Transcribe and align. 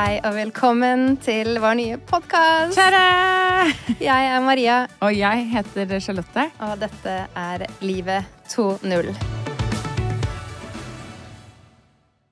Hei 0.00 0.14
og 0.24 0.32
velkommen 0.32 1.18
til 1.20 1.58
vår 1.60 1.74
nye 1.76 1.96
podkast. 2.08 2.72
Kjære! 2.72 3.98
Jeg 4.00 4.28
er 4.32 4.40
Maria, 4.40 4.76
Og 5.04 5.12
jeg 5.12 5.42
heter 5.50 6.00
Charlotte. 6.00 6.46
og 6.64 6.80
dette 6.80 7.16
er 7.36 7.66
Livet 7.84 8.24
2.0. 8.48 9.10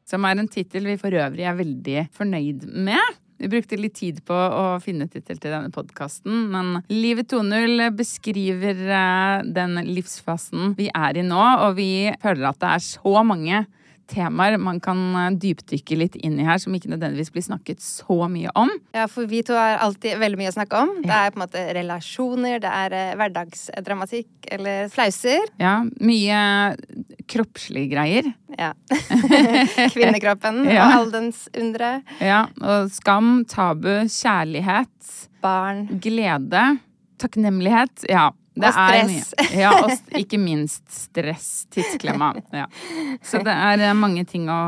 Som 0.08 0.24
er 0.24 0.40
en 0.40 0.48
tittel 0.48 0.88
vi 0.88 0.96
for 0.96 1.12
øvrig 1.12 1.44
er 1.44 1.60
veldig 1.60 2.06
fornøyd 2.16 2.64
med. 2.72 3.18
Vi 3.36 3.52
brukte 3.52 3.76
litt 3.76 3.98
tid 4.00 4.24
på 4.24 4.32
å 4.32 4.80
finne 4.80 5.10
tittel 5.12 5.36
til 5.36 5.52
denne 5.52 5.68
podkasten, 5.68 6.48
men 6.48 6.80
Livet 6.88 7.28
2.0 7.34 7.90
beskriver 7.98 8.80
eh, 8.88 9.44
den 9.44 9.76
livsfasen 9.92 10.72
vi 10.78 10.88
er 10.88 11.20
i 11.20 11.26
nå, 11.26 11.44
og 11.68 11.76
vi 11.76 12.08
føler 12.22 12.48
at 12.48 12.64
det 12.64 12.72
er 12.78 12.88
så 12.94 13.20
mange 13.28 13.66
temaer 14.08 14.56
man 14.58 14.78
kan 14.80 15.00
eh, 15.20 15.30
dypdykke 15.40 15.96
litt 16.00 16.16
inn 16.24 16.38
i 16.40 16.46
her, 16.46 16.58
som 16.62 16.72
ikke 16.74 16.88
nødvendigvis 16.92 17.30
blir 17.34 17.44
snakket 17.44 17.82
så 17.84 18.24
mye 18.32 18.50
om. 18.58 18.70
Ja, 18.96 19.04
for 19.12 19.28
vi 19.28 19.42
to 19.46 19.52
har 19.58 19.76
alltid 19.84 20.16
veldig 20.20 20.38
mye 20.40 20.52
å 20.52 20.56
snakke 20.56 20.80
om. 20.80 20.94
Det 21.04 21.12
er 21.12 21.30
på 21.34 21.38
en 21.40 21.44
måte 21.44 21.64
relasjoner, 21.76 22.58
det 22.64 22.72
er 22.72 22.96
eh, 22.96 23.12
hverdagsdramatikk 23.20 24.48
eller 24.56 24.88
flauser. 24.92 25.44
Ja, 25.60 25.76
mye 26.00 26.40
kroppslige 27.28 27.90
greier. 27.92 28.30
Ja. 28.56 28.72
Kvinnekroppen 29.94 30.64
Ja. 30.70 30.86
og 30.88 30.98
aldens 31.02 31.44
undre. 31.58 31.98
Ja, 32.24 32.46
og 32.62 32.90
skam, 32.94 33.42
tabu, 33.48 33.90
kjærlighet, 34.08 34.90
Barn. 35.44 35.84
glede, 36.02 36.78
takknemlighet. 37.20 38.06
Ja. 38.10 38.30
Det 38.58 38.68
Og 38.68 38.74
stress. 38.74 39.30
Ja, 39.54 39.70
og 39.84 40.18
ikke 40.18 40.38
minst 40.42 40.84
stress. 40.90 41.66
Tidsklemma. 41.74 42.32
Ja. 42.54 42.64
Så 43.22 43.38
det 43.46 43.54
er 43.54 43.84
eh, 43.88 43.94
mange 43.94 44.24
ting 44.26 44.48
å, 44.50 44.58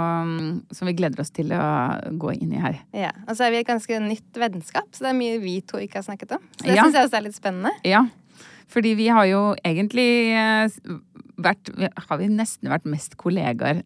som 0.75 0.87
vi 0.91 0.95
gleder 0.99 1.21
oss 1.25 1.33
til 1.35 1.51
å 1.57 1.61
gå 2.23 2.33
inn 2.39 2.53
i 2.55 2.61
her. 2.63 2.79
Ja. 2.97 3.11
Og 3.27 3.35
så 3.39 3.49
er 3.49 3.55
vi 3.57 3.61
et 3.65 3.69
ganske 3.69 3.99
nytt 4.05 4.39
vennskap, 4.39 4.87
så 4.95 5.05
det 5.09 5.11
er 5.13 5.19
mye 5.19 5.41
vi 5.43 5.57
to 5.67 5.81
ikke 5.83 5.99
har 6.01 6.07
snakket 6.07 6.37
om. 6.39 6.45
Så 6.61 6.69
det 6.69 6.77
Ja. 6.79 6.85
syns 6.87 6.95
jeg 7.01 7.09
også 7.11 7.19
er 7.21 7.27
litt 7.27 7.37
spennende. 7.39 7.73
Ja, 7.85 8.05
fordi 8.71 8.95
vi 8.95 9.09
har 9.11 9.27
jo 9.27 9.43
egentlig 9.67 10.09
eh, 10.39 10.69
vært 11.41 11.71
Har 12.07 12.19
vi 12.21 12.29
nesten 12.31 12.69
vært 12.71 12.85
mest 12.87 13.17
kollegaer 13.19 13.83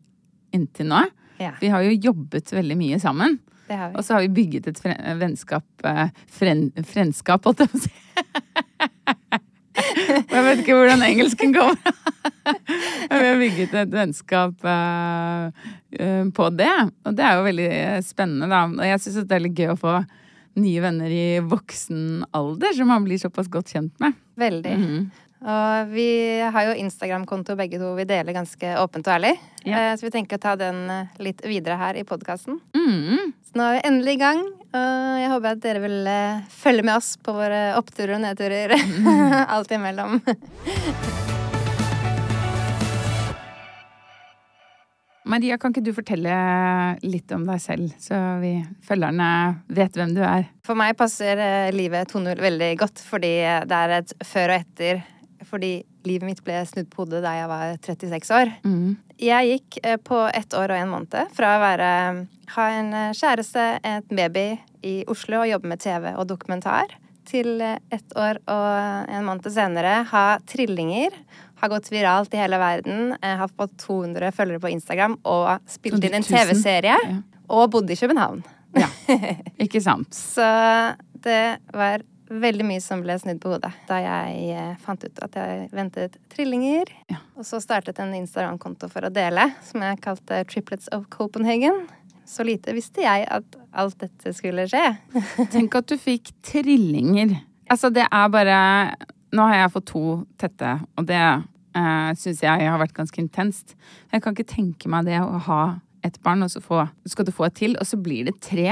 inntil 0.53 0.91
nå? 0.91 1.05
Ja, 1.41 1.53
Vi 1.61 1.69
har 1.73 1.83
jo 1.83 1.97
jobbet 2.13 2.53
veldig 2.53 2.77
mye 2.79 3.01
sammen. 3.01 3.39
det 3.69 3.77
har 3.81 3.91
vi. 3.91 3.97
Og 3.97 4.05
så 4.05 4.15
har 4.15 4.21
vi 4.27 4.29
bygget 4.37 4.67
et 4.69 4.83
vennskap 5.19 5.65
eh, 5.89 6.09
fren 6.31 6.69
Frendskap, 6.85 7.45
holdt 7.49 7.65
jeg 7.65 7.71
på 7.73 7.79
å 7.79 7.85
si. 7.89 7.95
Og 9.75 10.35
jeg 10.37 10.45
vet 10.47 10.61
ikke 10.63 10.77
hvordan 10.79 11.03
engelsken 11.07 11.55
kommer. 11.57 11.97
Vi 12.45 13.23
har 13.25 13.39
bygget 13.41 13.75
et 13.81 13.93
vennskap 13.95 14.65
eh, 14.69 15.65
eh, 15.99 16.25
på 16.37 16.49
det. 16.55 16.71
Og 17.07 17.17
det 17.17 17.25
er 17.27 17.39
jo 17.39 17.47
veldig 17.49 17.71
spennende, 18.07 18.49
da. 18.53 18.63
Og 18.69 18.87
jeg 18.87 19.03
syns 19.03 19.25
det 19.25 19.37
er 19.39 19.45
litt 19.47 19.59
gøy 19.59 19.73
å 19.75 19.81
få 19.81 19.97
nye 20.63 20.83
venner 20.85 21.11
i 21.11 21.27
voksen 21.43 22.25
alder, 22.37 22.75
som 22.77 22.91
man 22.93 23.07
blir 23.07 23.19
såpass 23.19 23.49
godt 23.51 23.73
kjent 23.75 23.95
med. 24.03 24.15
Veldig. 24.39 24.75
Mhm. 24.79 25.05
Og 25.45 25.91
vi 25.93 26.07
har 26.41 26.71
jo 26.71 26.77
Instagram-konto 26.81 27.53
begge 27.59 27.77
to. 27.77 27.91
Vi 27.99 28.07
deler 28.09 28.33
ganske 28.33 28.71
åpent 28.81 29.05
og 29.11 29.13
ærlig. 29.19 29.35
Ja. 29.67 29.91
Eh, 29.91 29.97
Så 29.99 30.07
vi 30.07 30.13
tenker 30.15 30.39
å 30.39 30.41
ta 30.41 30.55
den 30.57 30.87
litt 31.21 31.43
videre 31.45 31.77
her 31.77 31.99
i 32.01 32.05
podkasten. 32.09 32.61
Mm. 32.73 33.35
Så 33.45 33.59
nå 33.59 33.67
er 33.67 33.75
vi 33.77 33.89
endelig 33.91 34.15
i 34.17 34.23
gang, 34.23 34.41
og 34.75 35.19
jeg 35.23 35.31
håper 35.31 35.55
at 35.55 35.61
dere 35.63 35.83
vil 35.85 36.09
eh, 36.11 36.47
følge 36.51 36.83
med 36.87 36.97
oss 36.97 37.15
på 37.23 37.35
våre 37.37 37.77
oppturer 37.79 38.17
og 38.17 38.25
nedturer. 38.25 38.75
Alt 39.55 39.71
imellom. 39.75 40.19
Maria, 45.25 45.57
kan 45.57 45.73
ikke 45.73 45.87
du 45.87 45.95
fortelle 45.97 46.35
litt 47.07 47.33
om 47.33 47.47
deg 47.49 47.63
selv, 47.63 47.95
så 48.03 48.19
vi 48.43 48.59
følgerne 48.85 49.29
vet 49.73 49.97
hvem 49.97 50.13
du 50.13 50.21
er? 50.27 50.51
For 50.67 50.77
meg 50.79 50.99
passer 50.99 51.41
eh, 51.41 51.73
livet 51.75 52.11
2.0 52.13 52.43
veldig 52.43 52.71
godt, 52.83 53.01
fordi 53.07 53.35
det 53.71 53.81
er 53.81 53.99
et 54.03 54.15
før 54.27 54.53
og 54.53 54.59
etter. 54.59 55.05
Fordi 55.49 55.75
livet 56.09 56.29
mitt 56.29 56.43
ble 56.45 56.61
snudd 56.69 56.91
på 56.93 57.03
hodet 57.03 57.23
da 57.25 57.35
jeg 57.37 57.51
var 57.51 57.77
36 57.85 58.33
år. 58.37 58.53
Mm. 58.65 58.97
Jeg 59.21 59.51
gikk 59.53 59.79
eh, 59.83 59.99
på 60.03 60.19
ett 60.35 60.57
år 60.59 60.75
og 60.75 60.81
en 60.81 60.93
måned 60.93 61.35
fra 61.37 61.55
å 61.57 61.63
være, 61.63 61.89
ha 62.57 62.67
en 62.79 62.93
eh, 62.99 63.15
kjæreste, 63.17 63.67
et 63.85 64.13
baby 64.13 64.47
i 64.85 64.97
Oslo 65.11 65.43
og 65.43 65.51
jobbe 65.51 65.71
med 65.71 65.83
TV 65.85 66.11
og 66.15 66.27
dokumentar, 66.31 66.97
til 67.29 67.61
eh, 67.65 67.79
ett 67.95 68.17
år 68.21 68.41
og 68.51 69.13
en 69.15 69.29
måned 69.29 69.49
senere 69.53 70.03
ha 70.11 70.25
trillinger. 70.51 71.17
Har 71.63 71.71
gått 71.73 71.89
viralt 71.93 72.35
i 72.35 72.41
hele 72.41 72.59
verden. 72.61 73.15
ha 73.23 73.37
Har 73.41 73.49
fått 73.49 73.79
200 73.87 74.35
følgere 74.37 74.61
på 74.61 74.73
Instagram 74.75 75.17
og 75.23 75.63
spilt 75.71 76.03
inn 76.05 76.19
en 76.19 76.27
TV-serie. 76.27 76.99
Ja. 76.99 77.21
Og 77.55 77.71
bodde 77.73 77.95
i 77.95 77.97
København. 77.97 78.43
Ja, 78.75 78.89
ikke 79.61 79.81
sant? 79.81 80.13
Så 80.35 80.45
det 81.25 81.59
var 81.73 82.03
veldig 82.41 82.67
mye 82.67 82.83
som 82.83 83.03
ble 83.05 83.17
snudd 83.21 83.41
på 83.43 83.53
hodet 83.53 83.71
da 83.89 83.99
jeg 84.03 84.47
eh, 84.55 84.73
fant 84.83 85.05
ut 85.05 85.21
at 85.27 85.37
jeg 85.39 85.69
ventet 85.75 86.17
trillinger. 86.33 86.91
Ja. 87.13 87.21
Og 87.39 87.47
så 87.49 87.61
startet 87.63 88.01
en 88.03 88.15
Instagram-konto 88.17 88.89
for 88.93 89.07
å 89.07 89.13
dele, 89.13 89.49
som 89.67 89.85
jeg 89.85 90.01
kalte 90.05 90.43
Triplets 90.51 90.91
of 90.95 91.07
Copenhagen. 91.15 91.85
Så 92.27 92.47
lite 92.47 92.73
visste 92.77 93.05
jeg 93.05 93.27
at 93.29 93.59
alt 93.77 93.99
dette 94.01 94.33
skulle 94.37 94.67
skje. 94.71 94.85
Tenk 95.55 95.77
at 95.79 95.91
du 95.91 95.97
fikk 96.01 96.33
trillinger. 96.47 97.37
Altså, 97.71 97.91
det 97.93 98.07
er 98.11 98.31
bare 98.33 98.57
Nå 99.35 99.49
har 99.51 99.65
jeg 99.65 99.73
fått 99.75 99.89
to 99.91 100.03
tette, 100.39 100.77
og 100.95 101.09
det 101.09 101.19
eh, 101.19 102.11
syns 102.21 102.43
jeg 102.45 102.69
har 102.71 102.79
vært 102.79 102.95
ganske 102.95 103.19
intenst. 103.19 103.75
Jeg 104.13 104.23
kan 104.23 104.37
ikke 104.37 104.47
tenke 104.47 104.91
meg 104.93 105.09
det 105.09 105.19
å 105.19 105.41
ha 105.49 105.63
et 106.07 106.21
barn, 106.23 106.45
og 106.47 106.53
så 106.53 106.63
få, 106.63 106.85
skal 107.09 107.27
du 107.27 107.33
få 107.35 107.49
et 107.49 107.57
til, 107.59 107.75
og 107.81 107.89
så 107.89 107.99
blir 107.99 108.29
det 108.29 108.37
tre. 108.45 108.69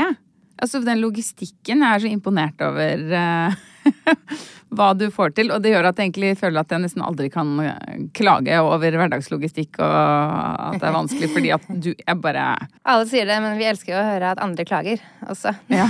Altså, 0.62 0.80
den 0.86 1.00
logistikken 1.02 1.82
jeg 1.82 1.96
er 1.96 2.02
så 2.04 2.10
imponert 2.10 2.60
over 2.62 3.00
uh, 3.10 3.56
hva 4.76 4.92
du 4.96 5.06
får 5.12 5.34
til. 5.36 5.50
Og 5.52 5.62
det 5.62 5.72
gjør 5.72 5.88
at 5.90 5.98
jeg 5.98 6.10
egentlig 6.10 6.32
føler 6.40 6.62
at 6.62 6.72
jeg 6.72 6.84
nesten 6.84 7.04
aldri 7.04 7.28
kan 7.32 7.50
eh, 7.64 8.04
klage 8.16 8.58
over 8.62 8.96
hverdagslogistikk 9.00 9.80
og 9.82 9.92
at 9.92 10.78
det 10.78 10.88
er 10.88 10.96
vanskelig, 10.96 11.30
fordi 11.34 11.52
at 11.56 11.66
du 11.68 11.90
Jeg 11.92 12.18
bare 12.24 12.46
Alle 12.88 13.08
sier 13.10 13.28
det, 13.28 13.38
men 13.44 13.58
vi 13.60 13.68
elsker 13.68 13.94
jo 13.94 14.00
å 14.00 14.06
høre 14.06 14.32
at 14.32 14.42
andre 14.42 14.66
klager 14.68 15.02
også. 15.28 15.54
Ja. 15.72 15.88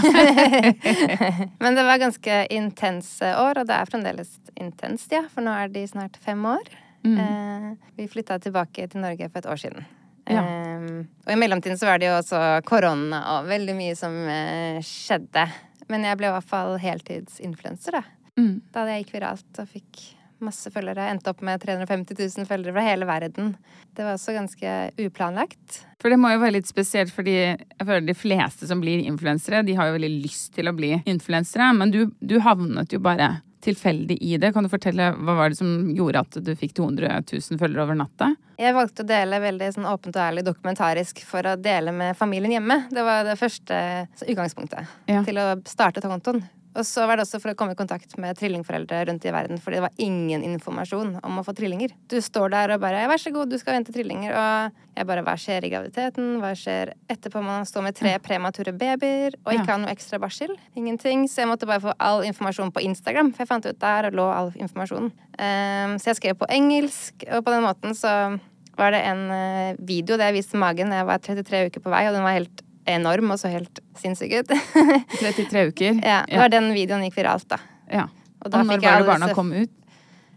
Men 1.62 1.78
det 1.78 1.86
var 1.86 2.02
ganske 2.02 2.42
intense 2.52 3.32
år, 3.38 3.62
og 3.62 3.68
det 3.68 3.76
er 3.76 3.90
fremdeles 3.90 4.34
intenst, 4.58 5.12
ja. 5.14 5.24
For 5.32 5.44
nå 5.44 5.54
er 5.54 5.72
de 5.72 5.84
snart 5.88 6.18
fem 6.24 6.42
år. 6.48 6.72
Mm. 7.06 7.18
Eh, 7.18 7.90
vi 8.00 8.10
flytta 8.10 8.38
tilbake 8.42 8.88
til 8.88 9.04
Norge 9.04 9.28
for 9.30 9.42
et 9.42 9.50
år 9.54 9.62
siden. 9.62 9.86
Ja. 10.30 10.42
Um, 10.78 11.04
og 11.26 11.32
i 11.34 11.38
mellomtiden 11.38 11.78
så 11.80 11.88
var 11.88 11.98
det 11.98 12.06
jo 12.08 12.16
også 12.20 12.40
korona 12.68 13.22
og 13.34 13.48
veldig 13.50 13.74
mye 13.74 13.94
som 13.98 14.14
uh, 14.14 14.78
skjedde 14.86 15.48
Men 15.90 16.06
jeg 16.06 16.20
ble 16.20 16.28
i 16.30 16.34
hvert 16.36 16.46
fall 16.48 16.76
heltidsinfluenser, 16.80 17.98
da. 17.98 18.04
Mm. 18.38 18.60
Da 18.72 18.86
jeg 18.88 19.02
gikk 19.02 19.16
viralt 19.18 19.60
og 19.60 19.68
fikk 19.68 20.04
masse 20.42 20.70
følgere. 20.74 21.06
Endte 21.12 21.30
opp 21.32 21.42
med 21.44 21.62
350 21.62 22.18
000 22.18 22.48
følgere 22.48 22.74
fra 22.74 22.84
hele 22.86 23.06
verden. 23.08 23.52
Det 23.94 24.06
var 24.06 24.16
også 24.16 24.34
ganske 24.36 24.74
uplanlagt. 25.04 25.82
For 26.02 26.12
det 26.12 26.18
må 26.20 26.32
jo 26.32 26.42
være 26.42 26.56
litt 26.58 26.70
spesielt, 26.70 27.12
fordi 27.14 27.36
jeg 27.36 27.86
føler 27.86 28.06
de 28.08 28.16
fleste 28.18 28.68
som 28.70 28.82
blir 28.82 29.04
influensere, 29.06 29.62
de 29.66 29.76
har 29.78 29.90
jo 29.90 29.96
veldig 29.98 30.12
lyst 30.24 30.52
til 30.56 30.70
å 30.70 30.76
bli 30.76 30.96
influensere, 31.04 31.70
men 31.76 31.94
du, 31.94 32.04
du 32.18 32.38
havnet 32.42 32.94
jo 32.94 33.02
bare 33.04 33.36
tilfeldig 33.62 34.16
i 34.20 34.36
det. 34.42 34.52
Kan 34.54 34.66
du 34.66 34.70
fortelle 34.72 35.10
hva 35.16 35.36
var 35.38 35.52
det 35.52 35.58
som 35.60 35.90
gjorde 35.94 36.22
at 36.24 36.38
du 36.44 36.52
fikk 36.58 36.74
200 36.78 37.20
000 37.32 37.60
følgere 37.60 37.84
over 37.86 37.98
natta? 37.98 38.32
Jeg 38.60 38.74
valgte 38.76 39.02
å 39.04 39.08
dele 39.08 39.38
veldig 39.42 39.68
sånn 39.74 39.86
åpent 39.90 40.16
og 40.18 40.22
ærlig 40.22 40.44
dokumentarisk 40.46 41.22
for 41.26 41.46
å 41.48 41.56
dele 41.58 41.94
med 41.94 42.16
familien 42.18 42.52
hjemme. 42.58 42.82
Det 42.92 43.04
var 43.06 43.24
det 43.26 43.38
første 43.40 43.78
utgangspunktet 44.26 44.86
Ja. 45.10 45.22
til 45.26 45.38
å 45.42 45.46
starte 45.66 46.02
kontoen. 46.04 46.42
Og 46.72 46.86
så 46.88 47.04
var 47.06 47.18
det 47.18 47.26
også 47.26 47.40
for 47.42 47.52
å 47.52 47.56
komme 47.58 47.74
i 47.74 47.78
kontakt 47.78 48.14
med 48.20 48.38
trillingforeldre 48.38 49.02
rundt 49.08 49.26
i 49.28 49.32
verden, 49.34 49.60
fordi 49.60 49.78
det 49.78 49.84
var 49.84 49.98
ingen 50.00 50.44
informasjon 50.46 51.18
om 51.20 51.40
å 51.40 51.44
få 51.44 51.54
trillinger. 51.56 51.92
Du 52.08 52.16
står 52.24 52.52
der 52.54 52.72
og 52.72 52.80
bare 52.80 53.04
'vær 53.08 53.20
så 53.20 53.32
god, 53.32 53.50
du 53.50 53.58
skal 53.58 53.74
vente 53.76 53.92
trillinger', 53.92 54.32
og 54.32 54.72
jeg 54.96 55.06
bare 55.06 55.22
'hva 55.22 55.36
skjer 55.36 55.64
i 55.64 55.70
graviditeten', 55.70 56.40
hva 56.40 56.52
skjer 56.56 56.94
etterpå 57.10 57.42
man 57.44 57.64
står 57.64 57.82
med 57.82 57.94
tre 57.94 58.18
premature 58.18 58.72
babyer 58.72 59.34
og 59.44 59.52
ikke 59.52 59.68
har 59.68 59.78
noe 59.78 59.92
ekstra 59.92 60.18
barsel? 60.18 60.56
Ingenting. 60.76 61.28
Så 61.28 61.42
jeg 61.42 61.48
måtte 61.48 61.66
bare 61.66 61.80
få 61.80 61.92
all 61.98 62.22
informasjon 62.22 62.72
på 62.72 62.80
Instagram, 62.80 63.32
for 63.32 63.42
jeg 63.42 63.48
fant 63.48 63.66
ut 63.66 63.78
der 63.78 64.10
lå 64.10 64.26
all 64.32 64.52
informasjonen. 64.56 65.12
Ehm, 65.38 65.98
så 65.98 66.12
jeg 66.12 66.16
skrev 66.16 66.38
på 66.38 66.48
engelsk, 66.48 67.24
og 67.30 67.44
på 67.44 67.50
den 67.52 67.62
måten 67.62 67.94
så 67.94 68.40
var 68.76 68.92
det 68.92 69.04
en 69.04 69.30
eh, 69.30 69.76
video 69.78 70.16
der 70.16 70.32
jeg 70.32 70.40
viste 70.40 70.56
magen. 70.56 70.92
Jeg 70.92 71.06
var 71.06 71.18
33 71.18 71.66
uker 71.68 71.80
på 71.80 71.90
vei, 71.90 72.06
og 72.08 72.14
den 72.14 72.24
var 72.24 72.38
helt 72.38 72.62
enorm 72.86 73.30
og 73.34 73.38
så 73.40 73.50
helt 73.52 73.80
sinnssyk 74.00 74.32
ut. 74.40 74.52
33 75.20 75.66
uker? 75.70 76.00
ja, 76.02 76.22
det 76.28 76.38
var 76.40 76.48
den 76.52 76.72
videoen 76.74 77.04
gikk 77.06 77.20
viralt, 77.22 77.46
da. 77.52 77.58
Ja. 77.92 78.08
Og 78.42 78.48
Og, 78.50 78.58
når 78.66 78.80
var 78.82 78.98
det 79.02 79.06
barna 79.06 79.26
disse- 79.28 79.34
kom 79.38 79.52
ut? 79.52 79.70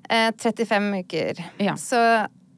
Eh, 0.09 0.31
35 0.37 0.99
uker. 1.01 1.43
Ja. 1.57 1.73
Så 1.81 1.97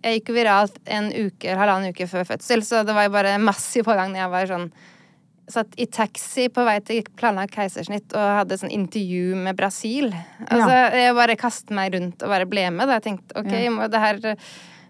jeg 0.03 0.19
gikk 0.21 0.33
viralt 0.35 0.75
en 0.85 1.07
uke 1.13 1.47
eller 1.47 1.61
halvannen 1.63 1.93
uke 1.95 2.07
før 2.11 2.25
fødsel, 2.27 2.61
så 2.67 2.83
det 2.85 2.93
var 2.95 3.07
jo 3.07 3.13
bare 3.15 3.37
massiv 3.39 3.83
pågang 3.87 4.11
når 4.11 4.23
jeg 4.25 4.33
var 4.35 4.53
sånn 4.53 4.69
Satt 5.47 5.77
i 5.79 5.85
taxi 5.87 6.49
på 6.51 6.59
vei 6.67 6.73
til 6.83 7.05
planlagt 7.15 7.53
keisersnitt 7.55 8.11
og 8.19 8.19
hadde 8.41 8.57
sånn 8.59 8.67
intervju 8.75 9.29
med 9.45 9.55
Brasil. 9.55 10.09
Altså, 10.43 10.73
Jeg 10.91 11.13
bare 11.15 11.37
kastet 11.39 11.71
meg 11.71 11.93
rundt 11.95 12.19
og 12.21 12.27
bare 12.33 12.43
ble 12.51 12.65
med. 12.69 12.83
Da. 12.89 12.97
Jeg 12.99 13.03
tenkte 13.05 13.39
OK, 13.39 13.53
Ja. 13.55 13.87
det 13.87 14.01
her 14.03 14.35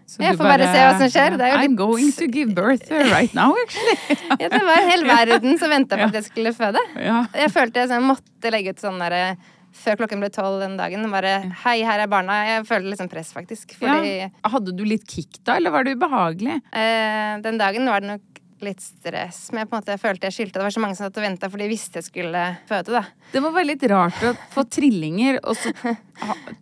Så 0.08 0.22
Jeg 0.24 0.38
får 0.38 0.48
bare 0.48 0.66
se 0.72 0.80
hva 0.86 0.94
som 0.96 1.10
skjer. 1.12 1.34
Er 1.36 1.58
I'm 1.60 1.74
going 1.76 2.10
to 2.16 2.26
give 2.32 2.54
birth 2.56 2.88
right 3.12 3.34
now, 3.36 3.52
actually. 3.60 3.96
ja, 4.40 4.48
Det 4.48 4.62
var 4.64 4.80
en 4.80 4.88
hel 4.88 5.04
verden 5.04 5.58
som 5.60 5.68
venta 5.68 5.98
på 6.00 6.08
at 6.08 6.16
jeg 6.16 6.24
skulle 6.30 6.54
føde. 6.56 6.80
Ja. 6.96 7.26
Jeg 7.36 7.52
følte 7.52 7.82
jeg 7.82 7.90
sånn, 7.92 8.06
måtte 8.08 8.52
legge 8.54 8.72
ut 8.72 8.80
sånn 8.80 8.98
derre 9.02 9.36
før 9.78 9.98
klokken 10.00 10.22
ble 10.24 10.30
tolv 10.32 10.62
den 10.64 10.78
dagen. 10.80 11.04
Bare 11.12 11.34
'hei, 11.62 11.82
her 11.84 12.00
er 12.00 12.08
barna'. 12.08 12.38
Jeg 12.48 12.64
følte 12.66 12.88
liksom 12.94 13.10
press, 13.12 13.34
faktisk. 13.36 13.76
Fordi 13.78 14.14
Ja. 14.24 14.30
Hadde 14.48 14.72
du 14.74 14.82
litt 14.84 15.04
kick 15.06 15.44
da, 15.44 15.56
eller 15.60 15.70
var 15.70 15.84
det 15.84 15.94
ubehagelig? 15.98 16.56
eh, 16.72 17.36
den 17.44 17.58
dagen 17.60 17.84
var 17.86 18.00
det 18.00 18.08
nok 18.16 18.22
litt 18.64 18.80
stress. 18.82 19.52
Men 19.52 19.60
jeg 19.60 19.68
på 19.70 19.76
en 19.76 19.82
måte 19.82 19.98
følte 20.00 20.26
jeg 20.26 20.32
skyldte. 20.34 20.58
Det 20.58 20.66
var 20.66 20.74
så 20.74 20.80
mange 20.82 20.96
som 20.96 21.06
satt 21.06 21.18
og 21.20 21.22
venta, 21.22 21.48
for 21.52 21.58
de 21.58 21.68
visste 21.68 22.00
jeg 22.00 22.08
skulle 22.08 22.56
føde, 22.66 22.90
da. 22.96 23.04
Det 23.30 23.42
må 23.44 23.52
være 23.54 23.66
litt 23.70 23.84
rart 23.92 24.18
å 24.26 24.32
få 24.50 24.64
trillinger, 24.66 25.38
og 25.44 25.54
så 25.54 25.70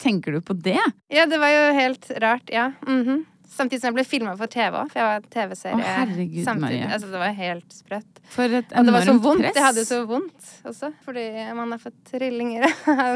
tenker 0.03 0.33
du 0.37 0.41
på 0.45 0.53
det? 0.61 0.77
Ja, 1.09 1.25
det 1.31 1.39
var 1.41 1.49
jo 1.55 1.73
helt 1.79 2.11
rart, 2.21 2.51
ja. 2.53 2.73
mhm. 2.87 3.25
Samtidig 3.47 3.81
som 3.83 3.89
jeg 3.93 3.97
ble 3.99 4.05
filma 4.09 4.33
for 4.39 4.51
TV 4.51 4.75
òg, 4.81 4.91
for 4.91 5.01
jeg 5.01 5.07
var 5.07 5.29
TV-serie 5.33 6.43
samtidig. 6.47 6.81
Altså, 6.91 7.11
det 7.13 7.21
var 7.23 7.37
helt 7.39 7.77
sprøtt. 7.77 8.19
For 8.35 8.57
et 8.59 8.73
Og 8.75 8.89
det 8.89 8.95
var 8.97 9.05
så 9.07 9.13
enormt 9.13 9.25
vondt. 9.29 9.45
press. 9.45 9.55
Jeg 9.61 9.67
hadde 9.69 9.85
jo 9.85 9.89
så 9.89 10.01
vondt 10.11 10.51
også, 10.73 10.91
fordi 11.07 11.25
man 11.61 11.71
har 11.77 11.81
fått 11.83 11.97
trillinger. 12.11 12.67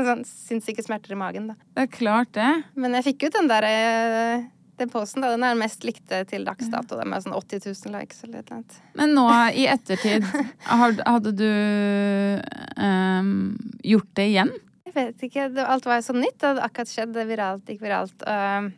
sånn 0.07 0.25
sinnssyke 0.29 0.85
smerter 0.87 1.17
i 1.17 1.21
magen, 1.21 1.51
da. 1.51 1.59
Det 1.75 1.89
er 1.89 1.93
klart 1.99 2.33
det. 2.39 2.49
Men 2.79 2.95
jeg 2.99 3.11
fikk 3.11 3.27
ut 3.29 3.39
den 3.41 3.51
der 3.51 3.67
eh, 3.69 4.49
den 4.81 4.89
posten, 4.89 5.21
da. 5.21 5.35
Den 5.35 5.45
er 5.45 5.53
den 5.55 5.61
mest 5.61 5.85
likte 5.85 6.23
til 6.31 6.47
dags 6.49 6.71
dato. 6.73 6.97
Den 6.97 7.11
med 7.13 7.27
sånn 7.27 7.37
80 7.37 7.67
000 7.69 7.99
likes 7.99 8.23
eller 8.25 8.41
et 8.41 8.49
eller 8.49 8.61
annet. 8.63 8.79
Men 8.97 9.15
nå 9.19 9.27
i 9.53 9.67
ettertid, 9.75 10.25
hadde 10.65 11.35
du 11.37 11.49
um, 12.81 13.33
gjort 13.85 14.13
det 14.17 14.29
igjen? 14.33 14.53
Jeg 14.89 14.95
vet 14.97 15.27
ikke. 15.29 15.49
Alt 15.67 15.87
var 15.87 16.01
jo 16.01 16.07
så 16.09 16.17
nytt. 16.17 16.39
Det 16.41 16.49
hadde 16.49 16.65
akkurat 16.67 16.91
skjedd. 16.91 17.13
Det 17.15 17.27
viralt, 17.29 17.69
gikk 17.69 17.85
viralt. 17.85 18.25
Og 18.25 18.71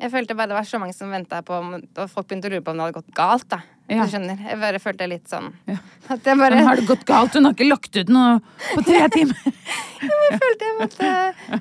jeg 0.00 0.12
følte 0.12 0.36
bare 0.36 0.50
det 0.52 0.58
var 0.58 0.66
så 0.68 0.80
mange 0.82 0.94
som 0.96 1.12
venta 1.12 1.38
på 1.46 1.54
om 1.56 1.74
Og 1.78 2.10
folk 2.12 2.26
begynte 2.28 2.50
å 2.50 2.52
lure 2.52 2.64
på 2.64 2.72
om 2.74 2.80
det 2.80 2.86
hadde 2.86 2.98
gått 2.98 3.14
galt, 3.16 3.46
da. 3.48 3.60
Ja. 3.86 4.02
Du 4.02 4.10
skjønner. 4.10 4.40
Jeg 4.42 4.58
bare 4.58 4.80
følte 4.82 5.06
litt 5.08 5.30
sånn 5.30 5.52
Ja. 5.70 5.76
At 6.10 6.26
jeg 6.26 6.40
bare 6.40 6.58
Men 6.58 6.66
har 6.66 6.80
det 6.80 6.88
gått 6.88 7.06
galt? 7.08 7.36
Hun 7.38 7.46
har 7.48 7.54
ikke 7.54 7.68
lagt 7.70 7.96
ut 7.96 8.10
noe 8.12 8.40
på 8.74 8.84
tre 8.86 9.06
timer! 9.16 9.46
Jeg 10.02 10.40
følte 10.42 10.68
jeg 10.68 10.76
måtte, 10.80 11.14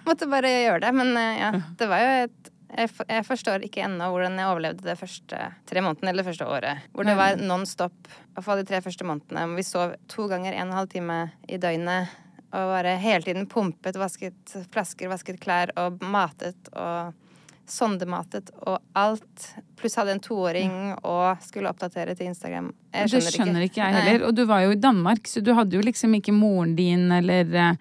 måtte 0.08 0.30
bare 0.32 0.52
gjøre 0.66 0.84
det. 0.88 0.92
Men 0.98 1.16
eh, 1.22 1.40
ja, 1.40 1.54
det 1.80 1.88
var 1.92 2.04
jo 2.04 2.12
et 2.26 2.52
jeg, 2.76 2.92
jeg 3.08 3.24
forstår 3.24 3.64
ikke 3.64 3.84
ennå 3.86 4.10
hvordan 4.12 4.40
jeg 4.42 4.52
overlevde 4.52 4.84
det 4.84 4.98
første 5.00 5.38
tre 5.70 5.84
månedene 5.86 6.12
eller 6.12 6.26
det 6.26 6.28
første 6.28 6.48
året. 6.50 6.88
Hvor 6.92 7.08
det 7.08 7.16
var 7.16 7.38
non 7.40 7.64
stop. 7.70 7.96
I 8.10 8.36
hvert 8.36 8.48
fall 8.50 8.60
de 8.60 8.68
tre 8.68 8.82
første 8.84 9.08
månedene. 9.08 9.46
Vi 9.56 9.64
sov 9.64 9.94
to 10.12 10.26
ganger 10.32 10.52
en 10.58 10.66
og 10.68 10.74
en 10.74 10.80
halv 10.82 10.92
time 10.92 11.20
i 11.48 11.60
døgnet. 11.62 12.12
Og 12.56 12.72
bare 12.74 12.98
hele 13.00 13.24
tiden 13.24 13.48
pumpet, 13.52 13.96
vasket 14.00 14.58
flasker, 14.74 15.08
vasket 15.12 15.40
klær 15.44 15.72
og 15.80 16.04
matet 16.04 16.70
og 16.74 17.16
sondematet 17.72 18.52
og 18.68 18.80
alt. 18.98 19.50
Pluss 19.80 19.96
hadde 20.00 20.16
en 20.16 20.24
toåring 20.24 20.74
og 21.04 21.42
skulle 21.44 21.70
oppdatere 21.72 22.16
til 22.16 22.30
Instagram. 22.32 22.72
Jeg 22.94 23.12
Det 23.12 23.22
skjønner 23.34 23.66
ikke 23.68 23.82
jeg 23.84 23.94
Nei. 23.94 24.02
heller. 24.06 24.28
Og 24.30 24.36
du 24.38 24.46
var 24.46 24.62
jo 24.66 24.72
i 24.72 24.80
Danmark, 24.82 25.28
så 25.28 25.44
du 25.44 25.54
hadde 25.58 25.76
jo 25.78 25.82
liksom 25.86 26.14
ikke 26.20 26.34
moren 26.34 26.76
din 26.78 27.12
eller 27.12 27.46
eh, 27.56 27.76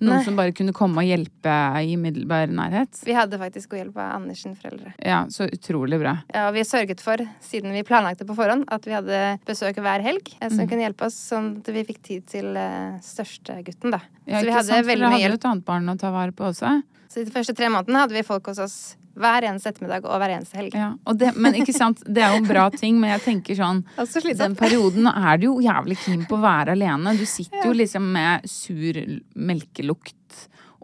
noen 0.00 0.16
Nei. 0.16 0.24
som 0.24 0.36
bare 0.38 0.52
kunne 0.56 0.72
komme 0.72 1.02
og 1.02 1.04
hjelpe 1.04 1.54
i 1.84 1.92
umiddelbar 1.96 2.48
nærhet. 2.48 3.02
Vi 3.04 3.12
hadde 3.12 3.36
faktisk 3.40 3.70
god 3.74 3.80
hjelp 3.82 3.96
av 4.00 4.14
Andersen 4.20 4.54
foreldre. 4.56 4.94
Ja, 5.04 5.26
så 5.28 5.44
utrolig 5.52 5.98
bra. 6.00 6.14
Ja, 6.32 6.46
og 6.48 6.54
vi 6.56 6.64
sørget 6.64 7.00
for, 7.04 7.20
siden 7.44 7.72
vi 7.76 7.82
planlagte 7.84 8.24
på 8.24 8.36
forhånd, 8.38 8.64
at 8.72 8.86
vi 8.88 8.92
hadde 8.96 9.18
besøk 9.48 9.76
hver 9.76 10.00
helg 10.00 10.32
som 10.40 10.56
Mm. 10.60 10.68
kunne 10.70 10.86
hjelpe 10.88 11.04
oss, 11.10 11.18
sånn 11.32 11.58
at 11.60 11.68
vi 11.74 11.84
fikk 11.84 12.00
tid 12.02 12.26
til 12.26 12.56
uh, 12.56 12.96
største 13.04 13.58
gutten, 13.64 13.90
da. 13.92 14.00
Ja, 14.24 14.38
så 14.40 14.44
vi 14.44 14.48
ikke 14.48 14.56
hadde 14.56 14.64
sant? 14.72 14.86
For 14.86 14.94
hjelp. 14.94 14.98
dere 15.00 15.10
hadde 15.12 15.28
jo 15.28 15.34
et 15.34 15.44
annet 15.52 15.64
barn 15.68 15.88
å 15.92 15.98
ta 15.98 16.10
vare 16.10 16.32
på 16.32 16.48
også. 16.48 16.82
Så 17.10 17.24
de 17.26 17.30
første 17.34 17.54
tre 17.58 17.66
månedene 17.68 17.98
hadde 18.06 18.14
vi 18.14 18.22
folk 18.22 18.46
hos 18.46 18.58
oss 18.62 18.96
hver 19.18 19.42
eneste 19.48 19.68
ettermiddag 19.72 20.04
og 20.06 20.18
hver 20.22 20.36
eneste 20.36 20.56
helg. 20.60 20.74
Ja, 20.74 20.92
det, 21.14 21.32
men 21.36 21.54
ikke 21.54 21.74
sant, 21.76 22.02
det 22.06 22.22
er 22.22 22.32
jo 22.36 22.42
en 22.44 22.48
bra 22.48 22.68
ting, 22.70 23.00
men 23.00 23.10
jeg 23.16 23.22
tenker 23.26 23.54
sånn 23.58 23.82
Altså 24.00 24.22
Den 24.36 24.54
perioden 24.56 25.06
er 25.10 25.36
du 25.38 25.46
jo 25.50 25.56
jævlig 25.60 25.98
keen 26.04 26.22
på 26.30 26.38
å 26.38 26.44
være 26.44 26.72
alene. 26.78 27.16
Du 27.18 27.26
sitter 27.26 27.66
jo 27.66 27.72
liksom 27.76 28.06
med 28.14 28.46
sur 28.48 29.00
melkelukt 29.34 30.16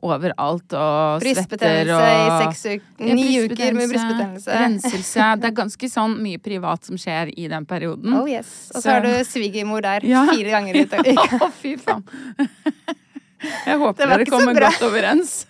overalt 0.07 0.75
og 0.77 1.23
svetter 1.25 1.89
og 1.97 2.03
i 2.05 2.35
seks 2.43 2.61
uker. 2.69 3.07
Ja, 3.09 3.15
Ni 3.17 3.25
uker 3.41 3.73
med 3.75 3.89
brystbetennelse. 3.91 4.59
Renselse. 4.61 5.29
Det 5.41 5.49
er 5.49 5.55
ganske 5.57 5.89
sånn 5.91 6.19
mye 6.23 6.39
privat 6.45 6.85
som 6.87 7.01
skjer 7.01 7.33
i 7.33 7.49
den 7.51 7.65
perioden. 7.67 8.13
Oh 8.15 8.29
yes. 8.29 8.71
Og 8.75 8.83
Så- 8.83 8.85
så 8.85 8.91
har 8.93 9.01
du 9.07 9.25
svigermor 9.25 9.81
der 9.83 10.05
Ja. 10.07 10.27
fire 10.29 10.51
ganger 10.53 10.77
i 10.77 10.85
uka. 10.87 11.01
Å, 11.41 11.51
fy 11.51 11.77
faen. 11.81 12.05
Jeg 13.67 13.79
håper 13.79 14.07
dere 14.09 14.25
kommer 14.27 14.55
godt 14.55 14.81
overens. 14.83 15.47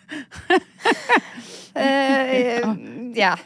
Eh, 1.76 2.62
ja. 3.16 3.34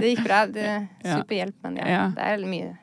det 0.00 0.10
gikk 0.10 0.24
bra. 0.24 0.42
Det, 0.50 0.72
super 1.04 1.38
hjelp, 1.38 1.56
men 1.66 1.78
ja, 1.80 2.02
det 2.16 2.26
er 2.34 2.44
mye. 2.48 2.74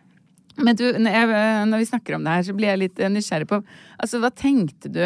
Men 0.61 0.77
du, 0.77 0.85
når, 1.01 1.15
jeg, 1.17 1.43
når 1.69 1.81
vi 1.81 1.89
snakker 1.89 2.17
om 2.17 2.25
det 2.25 2.33
her, 2.35 2.43
så 2.45 2.55
blir 2.57 2.69
jeg 2.69 2.81
litt 2.83 2.99
nysgjerrig 3.09 3.47
på 3.49 3.57
Altså, 3.63 4.19
hva 4.21 4.29
tenkte 4.29 4.91
du 4.93 5.01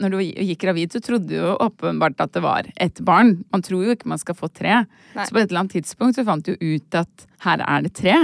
når 0.00 0.12
du 0.12 0.18
gikk 0.20 0.60
gravid? 0.64 0.92
Så 0.92 1.00
trodde 1.04 1.30
du 1.30 1.38
jo 1.38 1.54
åpenbart 1.56 2.20
at 2.20 2.34
det 2.36 2.42
var 2.44 2.68
ett 2.76 3.00
barn. 3.06 3.38
Man 3.52 3.64
tror 3.64 3.86
jo 3.86 3.96
ikke 3.96 4.10
man 4.12 4.20
skal 4.20 4.36
få 4.36 4.50
tre. 4.52 4.82
Nei. 5.16 5.24
Så 5.24 5.32
på 5.32 5.40
et 5.40 5.48
eller 5.48 5.62
annet 5.64 5.78
tidspunkt 5.78 6.20
så 6.20 6.26
fant 6.28 6.44
du 6.44 6.52
ut 6.52 7.00
at 7.00 7.26
her 7.46 7.64
er 7.64 7.86
det 7.86 7.94
tre. 7.96 8.16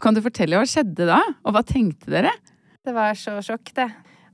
Kan 0.00 0.16
du 0.16 0.22
fortelle 0.24 0.58
hva 0.58 0.68
skjedde 0.68 1.06
da? 1.10 1.20
Og 1.44 1.54
hva 1.54 1.62
tenkte 1.66 2.10
dere? 2.10 2.32
Det 2.80 2.94
var 2.96 3.14
så 3.18 3.36
sjokk, 3.44 3.74
det. 3.76 3.90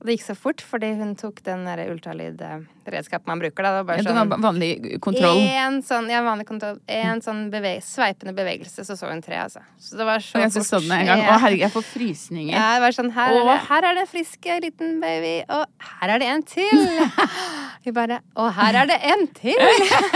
Og 0.07 0.11
det 0.13 0.21
gikk 0.21 0.27
så 0.29 0.35
fort, 0.39 0.63
fordi 0.63 0.93
hun 1.01 1.17
tok 1.19 1.41
den 1.43 1.65
ultralydredskapen 1.67 3.27
man 3.27 3.41
bruker. 3.43 3.65
Da. 3.67 3.73
Det 3.75 3.79
var 3.81 3.87
bare 3.89 3.99
ja, 3.99 4.05
sånn 4.07 4.31
var 4.31 4.43
vanlig 4.45 5.01
kontroll. 5.03 5.41
En 5.43 5.81
sånn, 5.83 6.07
ja, 6.13 6.21
vanlig 6.23 6.47
kontroll. 6.47 6.79
En 6.87 7.19
sånn 7.25 7.41
beve 7.51 7.73
sveipende 7.83 8.31
bevegelse, 8.37 8.85
så 8.87 8.95
så 8.95 9.11
hun 9.11 9.25
tre, 9.25 9.41
altså. 9.49 9.65
Så 9.83 9.99
det 9.99 10.07
var 10.07 10.23
så 10.23 10.45
jeg 10.45 10.53
fort. 10.55 10.69
sånn 10.69 10.95
en 10.95 11.11
gang. 11.11 11.25
Å, 11.25 11.41
herregud, 11.43 11.65
jeg 11.65 11.75
får 11.75 11.87
frysninger. 11.89 12.53
Ja, 12.55 12.69
det 12.77 12.85
var 12.87 12.97
sånn, 13.01 13.11
her 13.19 13.35
er, 13.35 13.51
det, 13.51 13.59
her 13.73 13.89
er 13.91 13.99
det 13.99 14.07
en 14.07 14.13
frisk 14.13 14.49
liten 14.63 14.95
baby, 15.03 15.35
og 15.59 15.91
her 15.99 16.15
er 16.15 16.23
det 16.23 16.31
en 16.37 16.47
til. 16.55 16.87
Vi 17.89 17.97
bare 17.99 18.23
Og 18.39 18.55
her 18.61 18.81
er 18.85 18.95
det 18.95 19.03
en 19.11 19.27
til! 19.35 19.59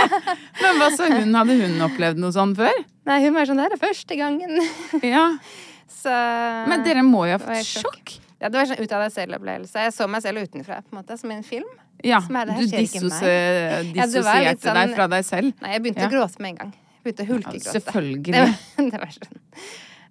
Men 0.62 0.78
hva 0.78 0.94
så 0.94 1.10
hun? 1.10 1.34
Hadde 1.34 1.58
hun 1.64 1.78
opplevd 1.90 2.22
noe 2.22 2.38
sånn 2.38 2.54
før? 2.62 2.78
Nei, 3.10 3.18
hun 3.26 3.34
var 3.34 3.50
sånn, 3.50 3.58
det 3.58 3.74
er 3.74 3.86
første 3.90 4.22
gangen. 4.22 4.62
Ja. 5.02 5.32
Så 6.00 6.14
Men 6.70 6.84
dere 6.86 7.02
må 7.04 7.26
jo 7.26 7.34
ha 7.34 7.40
fått 7.42 7.66
sjokk. 7.66 8.20
Ja, 8.40 8.48
det 8.48 8.56
var 8.58 8.64
sånn 8.70 8.80
ut 8.80 8.92
av 8.96 9.02
deg 9.04 9.12
selv-opplevelse. 9.12 9.82
Jeg 9.84 9.92
så 9.92 10.06
meg 10.08 10.22
selv 10.22 10.40
utenfra, 10.46 10.80
på 10.82 10.94
en 10.94 11.02
måte, 11.02 11.18
som 11.20 11.30
i 11.30 11.34
en 11.34 11.42
film. 11.44 11.68
Ja, 12.02 12.20
Som 12.24 12.36
er 12.36 12.46
du 12.46 12.52
Ja, 12.56 12.60
dissosierte 12.72 14.62
sånn- 14.64 14.78
deg 14.80 14.94
fra 14.96 15.06
deg 15.12 15.24
selv. 15.28 15.52
Nei, 15.60 15.72
jeg 15.74 15.82
begynte 15.82 16.00
Ja. 16.00 16.08
å 16.08 16.14
gråte 16.14 16.40
med 16.40 16.48
en 16.50 16.56
gang. 16.56 16.72
Jeg 16.72 17.04
begynte 17.04 17.20
å 17.20 17.28
Ja, 17.28 17.34
hulkegråte. 17.34 17.74
selvfølgelig. 17.74 18.22
Det 18.32 18.40
var, 18.40 18.90
det 18.90 19.00
var 19.00 19.12
sånn. 19.18 19.40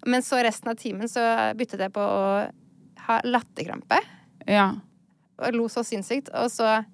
Men 0.06 0.22
så 0.22 0.38
resten 0.42 0.70
av 0.70 0.76
timen 0.76 1.08
så 1.10 1.20
byttet 1.58 1.80
jeg 1.80 1.92
på 1.92 2.00
å 2.00 2.50
ha 3.06 3.20
latterkrampe. 3.24 3.98
Ja. 4.48 4.70
og 5.40 5.54
lo 5.54 5.68
så 5.68 5.80
sinnssykt. 5.82 6.28
Og 6.36 6.50
så 6.52 6.84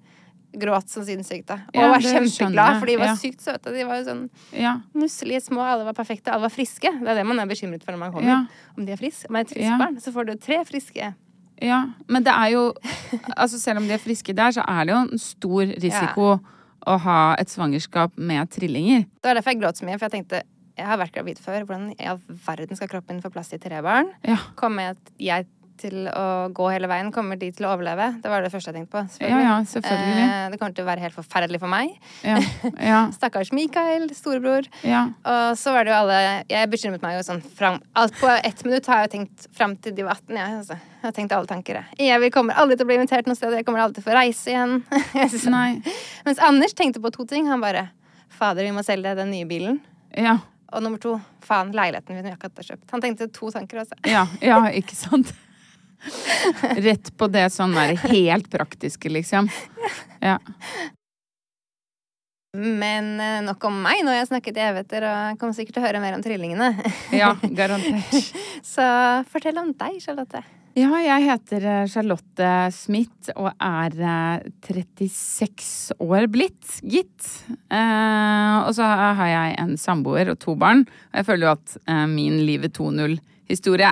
gråt 0.57 0.87
så 0.89 1.03
sinnssykt, 1.05 1.45
da. 1.47 1.57
Og 1.67 1.75
Ja, 1.75 1.89
var 1.91 1.99
kjempeglad, 1.99 2.79
for 2.79 2.85
de 2.87 2.95
var 2.95 3.05
Ja. 3.11 3.15
sykt 3.19 3.41
søte. 3.43 3.73
De 3.75 3.83
var 3.83 3.97
jo 4.01 4.05
sånn 4.05 4.29
Ja. 4.53 4.79
nusselige, 4.95 5.41
små, 5.43 5.59
alle 5.61 5.83
var 5.83 5.93
perfekte, 5.93 6.31
alle 6.31 6.41
var 6.47 6.49
friske. 6.49 6.87
Det 6.99 7.07
er 7.07 7.15
det 7.15 7.25
man 7.25 7.39
er 7.39 7.45
bekymret 7.45 7.83
for 7.83 7.91
når 7.91 7.99
man 7.99 8.13
kommer. 8.13 8.27
Ja. 8.27 8.45
Om 8.77 8.85
de 8.85 8.91
er 8.93 8.97
friske. 8.97 9.27
Om 9.29 9.33
man 9.33 9.39
er 9.41 9.45
et 9.45 9.53
friskt 9.53 9.69
Ja. 9.69 9.77
barn, 9.77 9.95
så 9.99 10.11
får 10.13 10.25
du 10.25 10.35
tre 10.37 10.63
friske. 10.63 11.13
Ja, 11.63 11.79
men 12.07 12.25
det 12.25 12.33
er 12.33 12.51
jo 12.53 12.63
Altså 13.33 13.57
selv 13.59 13.81
om 13.81 13.87
de 13.87 13.95
er 13.95 14.01
friske 14.01 14.35
der, 14.35 14.53
så 14.53 14.65
er 14.67 14.85
det 14.85 14.93
jo 14.93 14.99
en 15.05 15.21
stor 15.21 15.73
risiko 15.81 16.35
å 16.87 16.97
ha 17.03 17.21
et 17.41 17.49
svangerskap 17.51 18.13
med 18.15 18.51
trillinger. 18.53 19.07
Det 19.19 19.27
var 19.27 19.39
derfor 19.39 19.55
jeg 19.55 19.61
gråt 19.63 19.79
så 19.79 19.87
mye, 19.87 19.97
for 19.97 20.07
jeg 20.07 20.19
tenkte 20.19 20.43
jeg 20.77 20.85
har 20.85 20.99
vært 21.01 21.15
gravid 21.15 21.39
før. 21.41 21.63
Hvordan 21.65 21.87
i 21.97 22.05
all 22.05 22.19
verden 22.45 22.77
skal 22.77 22.89
kroppen 22.91 23.21
få 23.23 23.31
plass 23.33 23.49
til 23.49 23.61
tre 23.61 23.79
barn? 23.81 24.11
Ja. 24.27 24.37
Kommer 24.59 24.91
jeg, 24.91 24.99
jeg 25.25 25.47
til 25.79 26.07
å 26.11 26.25
gå 26.55 26.67
hele 26.73 26.89
veien? 26.91 27.11
Kommer 27.15 27.39
de 27.39 27.49
til 27.55 27.67
å 27.67 27.71
overleve? 27.75 28.09
Det 28.23 28.31
var 28.31 28.43
det 28.45 28.51
første 28.53 28.71
jeg 28.71 28.77
tenkte 28.79 28.93
på. 28.95 29.23
Ja, 29.23 29.39
ja, 29.43 29.55
selvfølgelig. 29.69 30.25
Eh, 30.25 30.45
det 30.51 30.59
kommer 30.61 30.75
til 30.77 30.85
å 30.85 30.89
være 30.89 31.03
helt 31.05 31.15
forferdelig 31.17 31.61
for 31.61 31.71
meg. 31.71 31.93
Ja. 32.25 32.37
Ja. 32.83 33.01
Stakkars 33.17 33.53
Mikael, 33.55 34.09
storebror. 34.17 34.69
ja. 34.87 35.05
Og 35.27 35.57
så 35.59 35.73
var 35.75 35.85
det 35.87 35.93
jo 35.93 35.97
alle 35.97 36.17
Jeg 36.49 36.69
bekymret 36.71 37.03
meg 37.03 37.17
jo 37.17 37.23
sånn 37.25 37.39
fram 37.57 37.77
Alt 37.97 38.15
på 38.19 38.29
ett 38.35 38.63
minutt 38.65 38.87
har 38.89 39.01
jeg 39.01 39.07
jo 39.07 39.13
tenkt 39.15 39.47
fram 39.55 39.75
til 39.81 39.95
de 39.97 40.05
var 40.07 40.19
18. 40.19 40.37
Jeg, 40.37 40.57
altså. 40.61 40.77
jeg 40.77 41.07
har 41.07 41.15
tenkt 41.15 41.37
alle 41.37 41.49
tanker. 41.49 41.81
jeg. 41.81 42.09
Jeg 42.09 42.33
kommer 42.35 42.57
aldri 42.59 42.77
til 42.77 42.87
å 42.87 42.91
bli 42.91 42.99
invitert 42.99 43.29
noe 43.29 43.37
sted. 43.37 43.55
Jeg 43.57 43.67
kommer 43.67 43.85
aldri 43.85 43.99
til 43.99 44.05
å 44.05 44.09
få 44.09 44.17
reise 44.17 44.53
igjen. 44.53 44.81
Nei. 45.57 45.69
Mens 46.27 46.43
Anders 46.43 46.75
tenkte 46.77 47.03
på 47.03 47.13
to 47.15 47.27
ting. 47.29 47.49
Han 47.51 47.63
bare 47.63 47.89
Fader, 48.37 48.63
vi 48.67 48.75
må 48.75 48.83
selge 48.85 49.15
den 49.17 49.31
nye 49.33 49.47
bilen. 49.49 49.79
Ja. 50.13 50.37
Og 50.75 50.83
nummer 50.83 50.99
to, 51.01 51.15
faen, 51.45 51.71
leiligheten 51.75 52.17
vi 52.17 52.31
akkurat 52.33 52.59
har 52.59 52.71
kjøpt. 52.73 52.87
Han 52.91 53.03
tenkte 53.03 53.29
to 53.33 53.51
tanker 53.55 53.81
også. 53.85 53.97
Ja, 54.07 54.25
ja, 54.43 54.61
ikke 54.75 54.97
sant? 54.99 55.33
Rett 56.87 57.11
på 57.17 57.27
det 57.31 57.47
sånn 57.53 57.73
der 57.75 57.95
helt 58.07 58.49
praktiske, 58.53 59.11
liksom. 59.11 59.49
Ja. 60.23 60.37
Men 62.57 63.19
eh, 63.21 63.39
nok 63.45 63.63
om 63.69 63.81
meg. 63.83 64.01
Nå 64.01 64.13
har 64.13 64.21
jeg 64.21 64.29
snakket 64.31 64.57
i 64.57 64.65
evigheter 64.65 65.05
og 65.05 65.41
kommer 65.41 65.57
sikkert 65.57 65.77
til 65.77 65.83
å 65.83 65.87
høre 65.87 66.01
mer 66.03 66.17
om 66.17 66.23
trillingene. 66.25 66.71
ja 67.13 67.33
garantert. 67.59 68.31
Så 68.65 68.85
fortell 69.31 69.59
om 69.61 69.73
deg, 69.77 69.99
Charlotte. 70.03 70.41
Ja, 70.77 70.91
jeg 71.01 71.23
heter 71.25 71.63
eh, 71.65 71.85
Charlotte 71.89 72.49
Smith 72.75 73.31
og 73.33 73.49
er 73.57 73.95
eh, 73.97 74.49
36 74.67 75.95
år 76.05 76.27
blitt, 76.29 76.75
gitt. 76.85 77.29
Eh, 77.73 78.57
og 78.61 78.73
så 78.77 78.85
har 78.85 79.31
jeg 79.31 79.55
en 79.63 79.73
samboer 79.81 80.33
og 80.33 80.37
to 80.43 80.53
barn. 80.59 80.85
Og 81.11 81.17
jeg 81.21 81.29
føler 81.29 81.47
jo 81.47 81.55
at 81.55 81.79
eh, 81.81 82.05
min 82.11 82.37
Livet 82.45 82.77
2.0-historie 82.77 83.89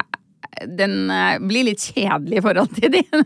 den 0.66 1.10
eh, 1.12 1.36
blir 1.44 1.68
litt 1.70 1.84
kjedelig 1.92 2.40
i 2.40 2.46
forhold 2.46 2.74
til 2.78 2.98
din. 3.00 3.26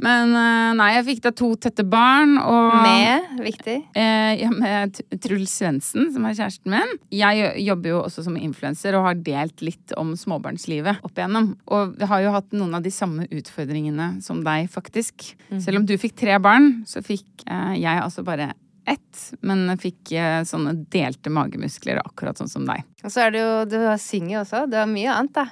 Men 0.00 0.32
eh, 0.32 0.70
nei, 0.78 0.88
jeg 0.96 1.06
fikk 1.08 1.22
da 1.26 1.32
to 1.36 1.50
tette 1.60 1.84
barn. 1.88 2.36
Og 2.40 2.76
Med, 2.84 3.26
viktig. 3.44 3.76
Eh, 3.92 4.32
ja, 4.40 4.50
med 4.54 5.00
Truls 5.20 5.52
Svendsen, 5.60 6.08
som 6.14 6.24
er 6.26 6.36
kjæresten 6.38 6.72
min. 6.72 6.94
Jeg 7.14 7.52
jobber 7.66 7.92
jo 7.92 8.00
også 8.06 8.24
som 8.26 8.38
influenser 8.40 8.96
og 8.96 9.10
har 9.10 9.20
delt 9.26 9.64
litt 9.64 9.94
om 10.00 10.14
småbarnslivet 10.18 11.04
opp 11.06 11.20
igjennom. 11.20 11.52
Og 11.68 11.94
vi 12.00 12.08
har 12.12 12.24
jo 12.24 12.34
hatt 12.38 12.56
noen 12.56 12.78
av 12.78 12.86
de 12.86 12.94
samme 12.94 13.28
utfordringene 13.28 14.12
som 14.24 14.40
deg, 14.46 14.70
faktisk. 14.72 15.34
Selv 15.58 15.82
om 15.82 15.88
du 15.88 15.96
fikk 16.00 16.16
tre 16.22 16.40
barn, 16.42 16.80
så 16.88 17.04
fikk 17.04 17.44
eh, 17.46 17.76
jeg 17.82 18.00
altså 18.00 18.24
bare 18.26 18.52
ett. 18.90 19.22
Men 19.46 19.68
fikk 19.80 20.12
eh, 20.18 20.40
sånne 20.48 20.74
delte 20.92 21.32
magemuskler, 21.32 22.02
akkurat 22.04 22.40
sånn 22.40 22.50
som 22.50 22.68
deg. 22.68 22.84
Og 23.04 23.12
så 23.12 23.26
er 23.26 23.34
det 23.34 23.44
jo 23.44 23.52
Du 23.70 23.78
synger 24.02 24.42
også. 24.42 24.66
Du 24.70 24.78
har 24.80 24.90
mye 24.90 25.14
annet, 25.14 25.36
da. 25.38 25.48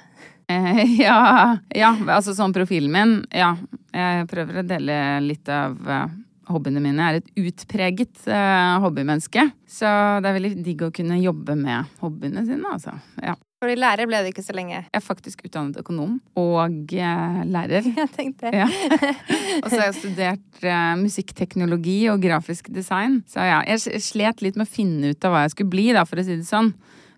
Eh, 0.49 0.83
ja, 1.05 1.57
ja, 1.75 1.91
altså 2.07 2.33
sånn 2.37 2.55
profilen 2.55 2.93
min. 2.93 3.19
Ja, 3.33 3.53
jeg 3.95 4.29
prøver 4.31 4.61
å 4.61 4.67
dele 4.67 4.95
litt 5.25 5.49
av 5.53 5.77
eh, 5.85 6.07
hobbyene 6.49 6.81
mine. 6.83 7.05
Jeg 7.05 7.19
er 7.19 7.21
et 7.21 7.51
utpreget 7.51 8.25
eh, 8.27 8.79
hobbymenneske. 8.83 9.49
Så 9.69 9.91
det 10.23 10.31
er 10.31 10.39
veldig 10.39 10.55
digg 10.65 10.87
å 10.87 10.93
kunne 10.95 11.21
jobbe 11.21 11.57
med 11.59 11.99
hobbyene 12.01 12.45
sine, 12.47 12.73
altså. 12.77 12.97
Ja. 13.21 13.37
Fordi 13.59 13.75
lærer 13.75 14.07
ble 14.07 14.21
du 14.23 14.29
ikke 14.29 14.43
så 14.45 14.53
lenge. 14.55 14.77
Jeg 14.77 14.95
er 14.95 15.03
faktisk 15.03 15.41
utdannet 15.43 15.81
økonom 15.81 16.15
og 16.39 16.93
eh, 16.95 17.39
lærer. 17.51 17.89
Jeg 18.01 18.11
tenkte 18.15 18.53
Ja. 18.55 18.69
Og 19.63 19.67
så 19.67 19.75
har 19.75 19.89
jeg 19.89 19.97
studert 19.97 20.63
eh, 20.63 20.93
musikkteknologi 21.01 21.97
og 22.13 22.21
grafisk 22.23 22.69
design. 22.71 23.19
Så 23.27 23.43
ja, 23.43 23.59
jeg 23.67 23.99
slet 24.03 24.43
litt 24.45 24.55
med 24.59 24.69
å 24.69 24.71
finne 24.71 25.11
ut 25.11 25.25
av 25.27 25.33
hva 25.33 25.41
jeg 25.43 25.51
skulle 25.51 25.73
bli, 25.73 25.89
da, 25.95 26.05
for 26.07 26.21
å 26.21 26.23
si 26.23 26.37
det 26.39 26.47
sånn. 26.47 26.71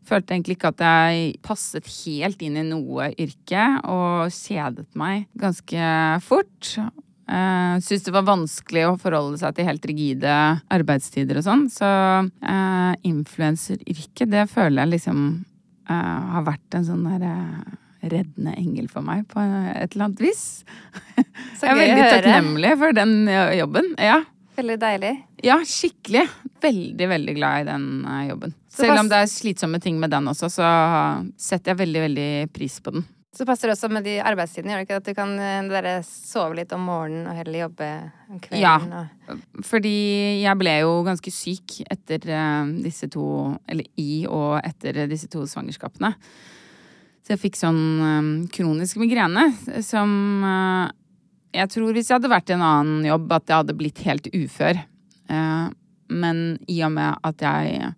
Følte 0.07 0.33
egentlig 0.33 0.57
ikke 0.57 0.71
at 0.73 0.81
jeg 0.81 1.35
passet 1.45 1.85
helt 1.85 2.41
inn 2.41 2.57
i 2.57 2.65
noe 2.65 3.11
yrke, 3.21 3.67
og 3.85 4.33
kjedet 4.33 4.87
meg 4.97 5.27
ganske 5.37 5.91
fort. 6.25 6.73
Uh, 7.31 7.77
Syns 7.79 8.03
det 8.03 8.11
var 8.11 8.25
vanskelig 8.27 8.87
å 8.89 8.97
forholde 8.99 9.37
seg 9.39 9.53
til 9.55 9.69
helt 9.69 9.85
rigide 9.87 10.33
arbeidstider 10.73 11.37
og 11.39 11.45
sånn. 11.45 11.67
Så 11.71 11.87
uh, 11.87 12.91
influenseryrket, 13.07 14.27
det 14.33 14.49
føler 14.51 14.81
jeg 14.81 14.93
liksom 14.97 15.21
eh, 15.29 15.50
har 16.35 16.43
vært 16.47 16.77
en 16.77 16.87
sånn 16.87 17.07
der 17.07 17.25
eh, 17.27 17.77
reddende 18.11 18.53
engel 18.57 18.89
for 18.91 19.05
meg 19.05 19.27
på 19.29 19.41
et 19.41 19.93
eller 19.93 20.07
annet 20.07 20.23
vis. 20.23 20.43
Så 21.59 21.67
jeg 21.67 21.73
er 21.73 21.81
veldig 21.81 22.07
takknemlig 22.15 22.75
for 22.81 22.97
den 22.97 23.15
eh, 23.29 23.55
jobben. 23.59 23.91
Ja. 24.01 24.21
Veldig 24.57 24.77
deilig. 24.81 25.13
ja, 25.47 25.61
skikkelig. 25.65 26.25
Veldig, 26.61 27.07
veldig 27.09 27.35
glad 27.37 27.61
i 27.63 27.69
den 27.69 27.87
eh, 28.05 28.25
jobben. 28.31 28.55
Selv 28.71 28.99
om 28.99 29.09
det 29.11 29.21
er 29.23 29.31
slitsomme 29.31 29.79
ting 29.83 29.97
med 29.99 30.13
den 30.13 30.29
også, 30.31 30.49
så 30.51 30.67
setter 31.39 31.73
jeg 31.73 31.81
veldig, 31.83 32.05
veldig 32.07 32.29
pris 32.55 32.77
på 32.83 32.95
den. 32.95 33.07
Så 33.31 33.45
passer 33.47 33.69
det 33.69 33.77
også 33.77 33.87
med 33.87 34.03
de 34.03 34.17
arbeidstidene, 34.19 34.73
gjør 34.73 34.81
det 34.81 34.87
ikke 34.89 34.97
at 34.99 35.05
du 35.07 35.15
kan 35.15 35.29
eh, 35.39 35.67
dere 35.71 35.93
sove 36.03 36.57
litt 36.57 36.73
om 36.75 36.81
morgenen 36.83 37.29
og 37.31 37.37
heller 37.37 37.61
jobbe 37.61 37.87
om 38.27 38.41
kvelden? 38.43 38.59
Ja. 38.59 39.05
Og... 39.31 39.45
Fordi 39.63 39.93
jeg 40.41 40.59
ble 40.59 40.73
jo 40.81 40.97
ganske 41.07 41.31
syk 41.31 41.77
etter 41.85 42.27
eh, 42.27 42.73
disse 42.83 43.07
to 43.11 43.23
Eller 43.71 43.87
i 43.95 44.25
og 44.27 44.57
etter 44.59 45.05
disse 45.07 45.31
to 45.31 45.45
svangerskapene. 45.47 46.11
Så 47.23 47.37
jeg 47.37 47.43
fikk 47.45 47.61
sånn 47.61 47.81
eh, 48.09 48.27
kronisk 48.51 48.99
migrene 48.99 49.47
som 49.79 50.11
Jeg 51.55 51.71
tror 51.71 51.95
hvis 51.95 52.11
jeg 52.11 52.19
hadde 52.19 52.35
vært 52.35 52.51
i 52.51 52.57
en 52.57 52.67
annen 52.67 53.07
jobb, 53.07 53.31
at 53.31 53.47
jeg 53.47 53.63
hadde 53.63 53.79
blitt 53.79 54.03
helt 54.07 54.27
ufør. 54.35 54.83
Men 56.11 56.39
i 56.67 56.81
og 56.83 56.91
med 56.95 57.15
at 57.27 57.43
jeg 57.43 57.93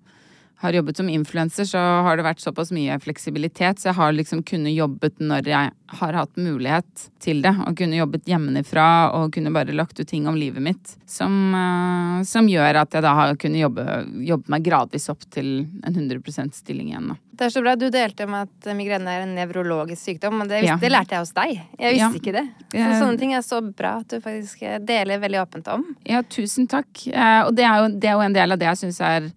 har 0.63 0.74
jobbet 0.77 0.98
som 0.98 1.10
influenser, 1.12 1.67
så 1.67 1.79
har 2.08 2.17
det 2.17 2.24
vært 2.25 2.39
såpass 2.43 2.72
mye 2.75 2.96
fleksibilitet, 3.03 3.79
så 3.84 3.89
jeg 3.91 3.98
har 4.00 4.13
liksom 4.15 4.43
kunnet 4.48 4.74
jobbet 4.75 5.20
når 5.20 5.50
jeg 5.51 5.72
har 6.00 6.13
hatt 6.17 6.38
mulighet 6.39 7.03
til 7.22 7.41
det. 7.43 7.51
Og 7.67 7.75
kunne 7.77 8.00
jobbet 8.00 8.25
hjemmefra 8.32 8.86
og 9.13 9.34
kunne 9.36 9.51
bare 9.53 9.75
lagt 9.75 10.00
ut 10.00 10.08
ting 10.10 10.25
om 10.32 10.36
livet 10.39 10.63
mitt. 10.63 10.96
Som, 11.05 11.36
eh, 11.53 12.24
som 12.25 12.48
gjør 12.50 12.79
at 12.82 12.96
jeg 12.96 13.03
da 13.05 13.13
har 13.13 13.36
kunnet 13.36 13.62
jobbe, 13.65 13.86
jobbe 14.25 14.50
meg 14.55 14.63
gradvis 14.65 15.10
opp 15.13 15.27
til 15.29 15.67
en 15.84 15.93
100% 15.93 16.55
stilling 16.58 16.89
igjen. 16.93 17.13
Det 17.34 17.48
er 17.48 17.53
så 17.53 17.62
bra. 17.65 17.75
Du 17.75 17.88
delte 17.89 18.25
om 18.27 18.34
at 18.38 18.67
migrene 18.77 19.10
er 19.10 19.24
en 19.27 19.36
nevrologisk 19.36 20.01
sykdom, 20.05 20.38
men 20.39 20.48
det, 20.48 20.63
Ja. 20.63 20.77
det 20.77 20.91
lærte 20.91 21.10
jeg 21.17 21.20
hos 21.20 21.32
deg. 21.34 21.62
Jeg 21.79 21.93
visste 21.98 22.13
Ja. 22.13 22.20
ikke 22.20 22.34
det. 22.39 22.48
Så 22.72 23.01
sånne 23.03 23.20
ting 23.20 23.34
er 23.34 23.41
så 23.41 23.62
bra 23.75 23.98
at 24.00 24.08
du 24.08 24.20
faktisk 24.22 24.60
deler 24.86 25.20
veldig 25.20 25.41
åpent 25.46 25.67
om. 25.67 25.84
Ja, 26.05 26.22
tusen 26.22 26.67
takk. 26.67 26.88
Eh, 27.08 27.41
og 27.46 27.55
det 27.55 27.65
er, 27.65 27.82
jo, 27.84 28.00
det 28.00 28.05
er 28.10 28.13
jo 28.13 28.22
en 28.22 28.34
del 28.34 28.51
av 28.51 28.60
det 28.60 28.65
jeg 28.67 28.77
syns 28.89 29.01
er 29.01 29.24
eh, 29.25 29.32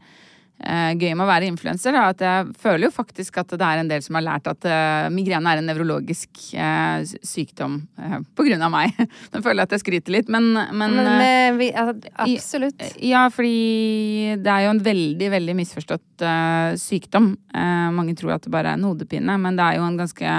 gøy 0.56 1.12
med 1.12 1.24
å 1.24 1.28
være 1.28 1.48
influenser. 1.50 1.92
da, 1.92 2.06
At 2.12 2.22
jeg 2.24 2.54
føler 2.60 2.88
jo 2.88 2.94
faktisk 2.94 3.36
at 3.42 3.52
det 3.52 3.66
er 3.66 3.82
en 3.82 3.90
del 3.90 4.02
som 4.04 4.16
har 4.18 4.24
lært 4.24 4.48
at 4.50 4.66
eh, 4.68 5.08
migrene 5.12 5.52
er 5.52 5.60
en 5.60 5.68
nevrologisk 5.68 6.40
eh, 6.56 7.04
sykdom 7.04 7.78
eh, 8.00 8.16
på 8.36 8.46
grunn 8.48 8.64
av 8.64 8.72
meg. 8.72 8.96
Nå 9.32 9.42
føler 9.44 9.62
jeg 9.62 9.68
at 9.68 9.76
jeg 9.76 9.84
skryter 9.84 10.16
litt, 10.16 10.32
men, 10.32 10.48
men, 10.56 10.96
Men 10.96 11.12
eh, 11.26 11.50
vi, 11.58 11.70
altså, 11.76 12.14
absolutt. 12.24 12.86
Ja, 13.04 13.26
fordi 13.32 14.36
det 14.40 14.52
er 14.52 14.66
jo 14.66 14.74
en 14.74 14.82
veldig, 14.86 15.30
veldig 15.36 15.56
misforstått 15.60 16.26
eh, 16.26 16.72
sykdom. 16.80 17.34
Eh, 17.52 17.88
mange 17.96 18.16
tror 18.18 18.36
at 18.36 18.46
det 18.46 18.54
bare 18.54 18.72
er 18.72 18.80
en 18.80 18.88
hodepine, 18.88 19.38
men 19.42 19.58
det 19.58 19.66
er 19.66 19.80
jo 19.80 19.86
en 19.86 20.00
ganske 20.00 20.36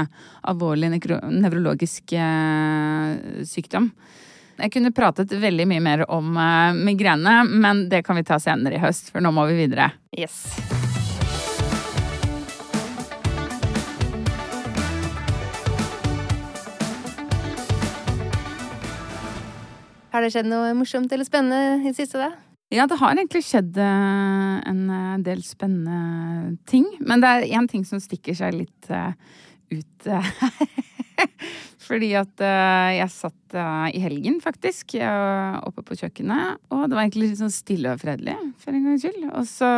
alvorlig 0.48 0.94
nevrologisk 0.98 2.18
eh, 2.18 3.44
sykdom. 3.48 3.92
Jeg 4.58 4.72
kunne 4.74 4.90
pratet 4.90 5.30
veldig 5.38 5.68
mye 5.70 5.82
mer 5.86 6.02
om 6.10 6.34
eh, 6.34 6.74
migrene, 6.74 7.44
men 7.46 7.86
det 7.92 8.02
kan 8.08 8.18
vi 8.18 8.26
ta 8.26 8.40
senere 8.42 8.80
i 8.80 8.82
høst, 8.82 9.12
for 9.14 9.22
nå 9.22 9.30
må 9.36 9.46
vi 9.52 9.60
videre. 9.60 9.92
Yes. 10.18 10.48
Har 20.10 20.26
det 20.26 20.34
skjedd 20.34 20.50
noe 20.50 20.74
morsomt 20.74 21.14
eller 21.14 21.28
spennende 21.28 21.84
i 21.84 21.92
det 21.92 21.98
siste, 22.00 22.18
da? 22.18 22.32
Ja, 22.74 22.88
det 22.90 22.98
har 22.98 23.14
egentlig 23.14 23.44
skjedd 23.46 23.78
eh, 23.78 24.58
en 24.66 24.82
eh, 24.90 25.14
del 25.24 25.46
spennende 25.46 26.58
ting. 26.68 26.90
Men 27.06 27.22
det 27.22 27.30
er 27.30 27.50
én 27.62 27.70
ting 27.70 27.86
som 27.86 28.02
stikker 28.02 28.34
seg 28.36 28.58
litt 28.58 28.90
ut 28.90 30.10
eh, 30.10 30.32
Fordi 31.88 32.12
at 32.20 32.44
eh, 32.44 32.98
jeg 32.98 33.14
satt 33.14 33.56
eh, 33.56 33.88
i 33.96 34.04
helgen, 34.04 34.42
faktisk, 34.44 34.98
eh, 35.00 35.58
oppe 35.64 35.86
på 35.88 35.96
kjøkkenet. 36.02 36.60
Og 36.74 36.86
det 36.86 36.98
var 36.98 37.06
egentlig 37.06 37.32
litt 37.32 37.42
sånn 37.42 37.54
stille 37.54 37.96
og 37.96 38.02
fredelig, 38.04 38.36
for 38.60 38.76
en 38.76 38.88
gangs 38.90 39.04
skyld. 39.06 39.28
Og 39.32 39.46
så 39.48 39.72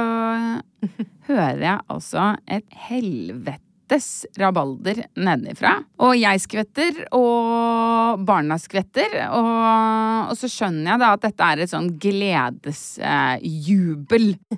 hører 1.30 1.66
jeg 1.68 1.90
altså 1.96 2.32
et 2.50 2.80
helvete 2.90 3.66
helvetes 3.90 4.26
rabalder 4.38 5.04
nedenifra. 5.18 5.84
Og 6.00 6.16
jeg 6.18 6.40
skvetter, 6.44 7.08
og 7.12 8.20
barna 8.26 8.58
skvetter. 8.60 9.30
Og, 9.34 10.30
og 10.30 10.38
så 10.38 10.48
skjønner 10.48 10.92
jeg 10.92 11.00
da 11.02 11.14
at 11.14 11.22
dette 11.26 11.44
er 11.44 11.58
et 11.60 11.70
sånn 11.72 12.00
gledesjubel. 12.00 13.06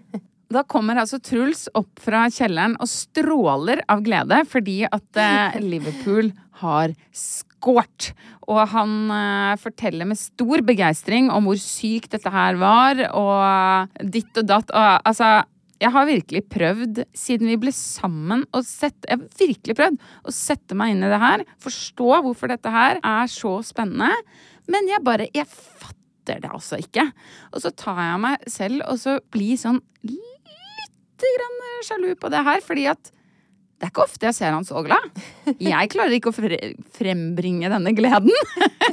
Da 0.52 0.66
kommer 0.68 1.00
altså 1.00 1.22
Truls 1.24 1.68
opp 1.78 2.02
fra 2.04 2.26
kjelleren 2.34 2.76
og 2.82 2.90
stråler 2.92 3.84
av 3.92 4.04
glede 4.04 4.42
fordi 4.50 4.82
at 4.88 5.20
eh, 5.20 5.60
Liverpool 5.64 6.34
har 6.62 6.92
skåret. 7.16 8.12
Og 8.52 8.60
han 8.74 8.96
eh, 9.16 9.56
forteller 9.62 10.10
med 10.10 10.20
stor 10.20 10.64
begeistring 10.68 11.32
om 11.32 11.48
hvor 11.48 11.62
sykt 11.62 12.12
dette 12.18 12.34
her 12.34 12.60
var, 12.60 13.00
og 13.16 14.04
ditt 14.04 14.36
og 14.42 14.50
datt. 14.50 14.76
Og 14.76 15.08
altså 15.08 15.40
jeg 15.82 15.90
har 15.96 16.06
virkelig 16.06 16.44
prøvd, 16.52 17.00
siden 17.18 17.50
vi 17.50 17.58
ble 17.64 17.72
sammen, 17.74 18.44
og 18.54 18.68
sett, 18.68 19.00
jeg 19.08 19.18
har 19.18 19.40
virkelig 19.40 19.76
prøvd 19.80 20.04
å 20.30 20.34
sette 20.36 20.78
meg 20.78 20.94
inn 20.94 21.08
i 21.08 21.10
det 21.10 21.22
her. 21.22 21.46
Forstå 21.64 22.20
hvorfor 22.28 22.52
dette 22.52 22.74
her 22.74 23.00
er 23.02 23.32
så 23.32 23.56
spennende. 23.66 24.12
Men 24.70 24.92
jeg 24.92 25.04
bare 25.04 25.30
Jeg 25.34 25.50
fatter 25.50 26.44
det 26.44 26.52
altså 26.54 26.78
ikke. 26.78 27.08
Og 27.52 27.64
så 27.64 27.72
tar 27.74 27.98
jeg 27.98 28.22
meg 28.28 28.46
selv 28.52 28.86
og 28.86 29.00
så 29.02 29.18
blir 29.34 29.58
sånn 29.58 29.82
lite 31.22 31.34
grann 31.38 31.58
sjalu 31.88 32.14
på 32.20 32.32
det 32.34 32.42
her, 32.46 32.60
fordi 32.66 32.86
at 32.92 33.12
det 33.82 33.88
er 33.88 33.92
ikke 33.96 34.04
ofte 34.04 34.28
jeg 34.28 34.36
ser 34.38 34.52
han 34.54 34.66
så 34.66 34.84
glad. 34.86 35.06
Jeg 35.58 35.90
klarer 35.90 36.14
ikke 36.14 36.30
å 36.30 36.36
fre 36.36 36.58
frembringe 36.94 37.72
denne 37.72 37.94
gleden 37.98 38.30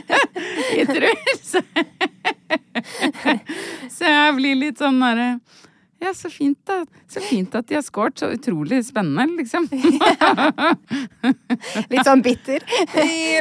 i 0.79 0.87
Truls. 0.89 1.51
Så 3.99 4.09
jeg 4.09 4.37
blir 4.39 4.57
litt 4.57 4.81
sånn 4.81 5.03
derre 5.03 5.29
ja, 5.99 6.13
så 6.15 6.31
fint, 6.31 6.59
da. 6.67 6.85
Så 7.11 7.21
fint 7.21 7.55
at 7.59 7.67
de 7.67 7.75
har 7.75 7.83
scoret. 7.83 8.21
Så 8.21 8.29
utrolig 8.31 8.85
spennende, 8.87 9.41
liksom. 9.41 9.67
Litt 11.91 12.07
sånn 12.07 12.23
bitter? 12.23 12.63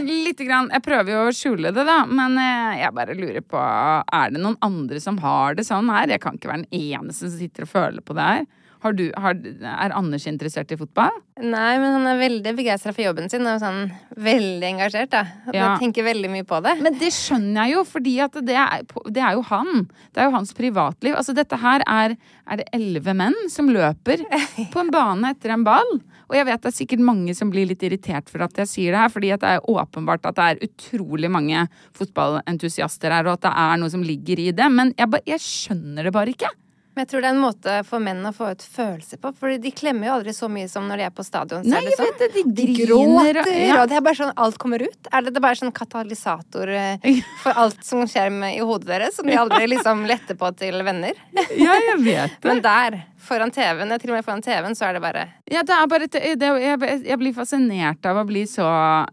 Lite 0.02 0.48
grann. 0.48 0.72
Jeg 0.74 0.82
prøver 0.86 1.14
jo 1.14 1.20
å 1.28 1.36
skjule 1.38 1.70
det, 1.70 1.84
da. 1.86 2.00
Men 2.10 2.34
eh, 2.42 2.80
jeg 2.82 2.96
bare 2.98 3.18
lurer 3.18 3.44
på 3.46 3.62
Er 3.62 4.34
det 4.34 4.42
noen 4.42 4.58
andre 4.66 5.02
som 5.04 5.22
har 5.22 5.58
det 5.58 5.68
sånn 5.70 5.90
her? 5.94 6.10
Jeg 6.16 6.24
kan 6.24 6.40
ikke 6.40 6.50
være 6.50 6.66
den 6.66 6.98
eneste 6.98 7.28
som 7.28 7.38
sitter 7.38 7.68
og 7.68 7.74
føler 7.76 8.02
på 8.02 8.18
det 8.18 8.26
her. 8.32 8.48
Har 8.88 8.96
du, 8.96 9.06
har, 9.20 9.36
er 9.68 9.94
Anders 9.96 10.26
interessert 10.32 10.72
i 10.72 10.78
fotball? 10.80 11.12
Nei, 11.44 11.76
men 11.78 11.92
han 12.00 12.08
er 12.10 12.20
veldig 12.22 12.54
begeistra 12.58 12.94
for 12.96 13.04
jobben 13.04 13.28
sin 13.30 13.46
og 13.46 13.60
sånn 13.62 13.92
veldig 14.18 14.70
engasjert. 14.72 15.12
da. 15.14 15.24
Han 15.50 15.54
Ja. 15.58 15.70
tenker 15.78 16.08
veldig 16.08 16.32
mye 16.34 16.46
på 16.48 16.62
det. 16.64 16.78
Men 16.82 16.98
det 16.98 17.12
skjønner 17.14 17.68
jeg 17.68 17.76
jo, 17.76 17.84
fordi 17.86 18.16
det 18.48 18.56
er, 18.58 18.84
det 19.12 19.22
er 19.22 19.36
jo 19.38 19.44
han. 19.52 19.88
Det 20.16 20.24
er 20.24 20.30
jo 20.32 20.36
hans 20.38 20.54
privatliv. 20.58 21.14
Altså 21.20 21.36
dette 21.38 21.60
her 21.62 21.84
er 21.86 22.16
Er 22.48 22.62
det 22.62 22.70
elleve 22.72 23.12
menn 23.14 23.36
som 23.52 23.68
løper 23.68 24.22
på 24.72 24.80
en 24.80 24.90
bane 24.90 25.34
etter 25.34 25.52
en 25.52 25.66
ball? 25.68 25.90
Og 26.30 26.36
jeg 26.36 26.46
vet 26.48 26.62
det 26.64 26.70
er 26.72 26.76
sikkert 26.78 27.04
mange 27.04 27.36
som 27.36 27.50
blir 27.52 27.68
litt 27.68 27.84
irritert 27.84 28.30
for 28.32 28.40
at 28.44 28.56
jeg 28.56 28.68
sier 28.72 28.92
det 28.96 29.00
her, 29.02 29.12
fordi 29.12 29.34
det 29.36 29.50
er 29.52 29.60
åpenbart 29.68 30.26
at 30.28 30.36
det 30.40 30.46
er 30.48 30.64
utrolig 30.70 31.30
mange 31.32 31.66
fotballentusiaster 31.96 33.12
her, 33.12 33.28
og 33.28 33.38
at 33.38 33.46
det 33.48 33.54
er 33.56 33.78
noe 33.82 33.92
som 33.92 34.04
ligger 34.04 34.40
i 34.40 34.52
det. 34.56 34.68
Men 34.72 34.94
jeg, 34.98 35.10
ba, 35.12 35.20
jeg 35.28 35.44
skjønner 35.44 36.08
det 36.08 36.14
bare 36.16 36.34
ikke. 36.34 36.50
Men 36.98 37.06
jeg 37.06 37.12
tror 37.12 37.22
det 37.22 37.28
er 37.30 37.36
en 37.36 37.42
måte 37.44 37.74
for 37.86 38.02
menn 38.02 38.26
å 38.26 38.32
få 38.34 38.48
ut 38.58 38.64
følelser 38.74 39.20
på. 39.22 39.30
For 39.38 39.54
de 39.62 39.70
klemmer 39.70 40.08
jo 40.08 40.14
aldri 40.16 40.32
så 40.34 40.48
mye 40.50 40.66
som 40.66 40.88
når 40.90 40.98
de 40.98 41.04
er 41.06 41.12
på 41.14 41.26
stadion. 41.28 41.62
Nei, 41.70 41.84
jeg 41.86 41.94
ut 41.94 42.02
vet 42.02 42.24
det, 42.24 42.30
de 42.34 42.44
De 42.58 42.66
griner, 42.74 43.38
gråter, 43.38 43.60
ja. 43.68 43.76
og 43.84 43.92
det 43.92 44.00
er 44.00 44.06
bare 44.08 44.18
sånn 44.18 44.32
alt 44.34 44.58
kommer 44.64 44.82
ut. 44.82 45.12
Er 45.12 45.22
det, 45.28 45.36
det 45.36 45.38
er 45.38 45.46
bare 45.46 45.60
sånn 45.60 45.76
katalysator 45.78 46.72
eh, 46.74 47.22
for 47.44 47.62
alt 47.62 47.86
som 47.86 48.02
skjer 48.10 48.34
med, 48.34 48.56
i 48.58 48.66
hodet 48.66 48.90
deres, 48.90 49.20
som 49.20 49.30
de 49.30 49.38
aldri 49.38 49.70
liksom 49.70 50.02
letter 50.10 50.40
på 50.42 50.50
til 50.58 50.82
venner? 50.90 51.22
Ja, 51.54 51.78
jeg 51.92 52.02
vet 52.02 52.34
det. 52.42 52.50
Men 52.50 52.64
der, 52.66 52.98
foran 53.28 53.52
TV-en, 53.54 53.92
til 54.00 54.12
og 54.12 54.18
med 54.18 54.26
foran 54.26 54.44
TV-en, 54.44 54.76
så 54.78 54.88
er 54.88 54.98
det 54.98 55.04
bare 55.04 55.26
Ja, 55.52 55.64
det 55.68 55.76
er 55.76 55.90
bare, 55.92 56.08
det, 56.12 56.52
jeg, 56.64 57.18
blir 57.22 57.36
fascinert 57.36 58.08
av 58.08 58.22
å 58.22 58.26
bli 58.28 58.46
så 58.50 58.68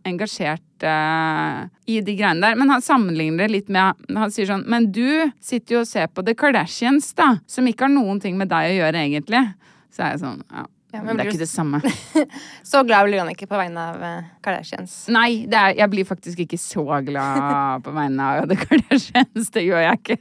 engasjert 0.06 0.86
uh, 0.86 1.64
i 1.90 2.00
de 2.04 2.16
greiene 2.18 2.44
der. 2.44 2.58
Men 2.60 2.72
han 2.72 2.84
sammenligner 2.84 3.44
det 3.44 3.52
litt 3.52 3.72
med 3.72 4.06
Han 4.14 4.32
sier 4.32 4.48
sånn 4.48 4.64
Men 4.70 4.90
du 4.94 5.30
sitter 5.42 5.78
jo 5.78 5.82
og 5.82 5.90
ser 5.90 6.08
på 6.12 6.24
The 6.26 6.36
Kardashians, 6.38 7.12
da. 7.18 7.34
Som 7.50 7.68
ikke 7.70 7.88
har 7.88 7.94
noen 7.94 8.22
ting 8.22 8.38
med 8.40 8.52
deg 8.52 8.72
å 8.72 8.78
gjøre, 8.82 9.04
egentlig. 9.04 9.42
Så 9.94 10.06
er 10.06 10.14
jeg 10.14 10.24
sånn 10.24 10.40
Ja. 10.48 10.68
Ja, 10.94 11.00
men 11.02 11.18
det 11.18 11.24
er 11.24 11.32
ikke 11.32 11.40
det 11.40 11.50
samme. 11.50 11.80
Så 12.70 12.84
glad 12.86 13.08
blir 13.08 13.18
han 13.18 13.30
ikke 13.32 13.48
på 13.50 13.58
vegne 13.58 13.86
av 13.90 14.04
eh, 14.06 14.28
Kardashians. 14.44 14.92
Nei, 15.10 15.42
det 15.50 15.58
er, 15.58 15.72
jeg 15.80 15.90
blir 15.90 16.06
faktisk 16.06 16.44
ikke 16.44 16.58
så 16.60 16.84
glad 17.02 17.82
på 17.82 17.94
vegne 17.96 18.28
av 18.36 18.46
The 18.52 18.58
Kardashians. 18.60 19.50
Det 19.50 19.64
gjør 19.66 19.82
jeg 19.88 19.98
ikke. 20.04 20.20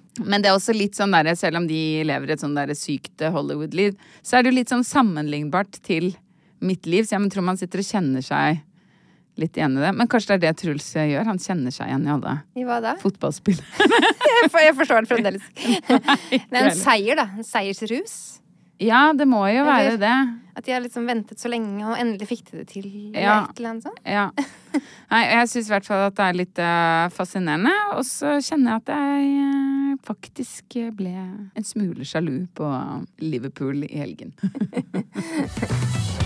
Men 0.24 0.42
det 0.42 0.50
er 0.50 0.56
også 0.56 0.74
litt 0.76 0.96
sånn 0.98 1.12
der, 1.14 1.32
selv 1.38 1.60
om 1.60 1.66
de 1.68 1.80
lever 2.06 2.32
et 2.32 2.42
sånn 2.42 2.56
der 2.56 2.72
sykt 2.78 3.24
Hollywood-liv, 3.34 3.96
så 4.22 4.38
er 4.38 4.44
det 4.44 4.52
jo 4.52 4.58
litt 4.60 4.72
sånn 4.72 4.86
sammenlignbart 4.86 5.80
til 5.86 6.12
mitt 6.64 6.86
liv. 6.88 7.04
Så 7.04 7.16
jeg 7.18 7.32
tror 7.34 7.46
man 7.46 7.60
sitter 7.60 7.82
og 7.82 7.88
kjenner 7.90 8.24
seg 8.24 8.62
litt 9.36 9.58
igjen 9.58 9.76
i 9.76 9.82
det. 9.84 9.92
Men 9.96 10.08
kanskje 10.08 10.32
det 10.32 10.36
er 10.36 10.44
det 10.46 10.62
Truls 10.62 10.88
gjør? 10.96 11.28
Han 11.28 11.40
kjenner 11.42 11.74
seg 11.74 11.90
igjen 11.90 12.06
i 12.08 12.12
alle 12.14 12.36
I 12.56 12.64
hva 12.68 12.78
da? 12.84 12.94
fotballspillere. 13.02 13.90
Jeg, 14.36 14.50
for, 14.52 14.60
jeg 14.60 14.74
forstår 14.76 15.04
det 15.04 15.08
fremdeles. 15.08 15.44
Det 16.50 16.58
er 16.58 16.66
en 16.68 16.74
seier, 16.76 17.16
da. 17.16 17.24
En 17.40 17.46
seiersrus. 17.46 18.12
Ja, 18.82 19.12
det 19.16 19.26
må 19.28 19.44
jo 19.48 19.64
være 19.64 19.94
Eller- 19.94 20.02
det. 20.02 20.18
At 20.56 20.64
de 20.64 20.72
har 20.72 20.80
liksom 20.80 21.04
ventet 21.04 21.36
så 21.36 21.50
lenge, 21.52 21.84
og 21.84 21.98
endelig 22.00 22.28
fikk 22.30 22.50
de 22.50 22.58
det 22.62 22.68
til. 22.70 22.86
Ja. 23.12 23.44
et 23.44 23.58
eller 23.58 23.74
annet 23.74 23.84
sånt. 23.84 24.00
Ja. 24.08 24.30
Nei, 25.12 25.20
jeg 25.28 25.48
syns 25.52 25.68
i 25.68 25.74
hvert 25.74 25.84
fall 25.84 26.06
at 26.06 26.16
det 26.16 26.24
er 26.24 26.38
litt 26.38 26.58
uh, 26.64 27.08
fascinerende. 27.12 27.74
Og 27.92 28.04
så 28.08 28.38
kjenner 28.40 28.72
jeg 28.72 28.80
at 28.80 28.88
jeg 28.96 29.26
uh, 29.36 29.98
faktisk 30.08 30.78
ble 30.96 31.12
en 31.12 31.64
smule 31.64 32.08
sjalu 32.08 32.46
på 32.56 32.72
Liverpool 33.20 33.84
i 33.84 34.00
helgen. 34.00 34.32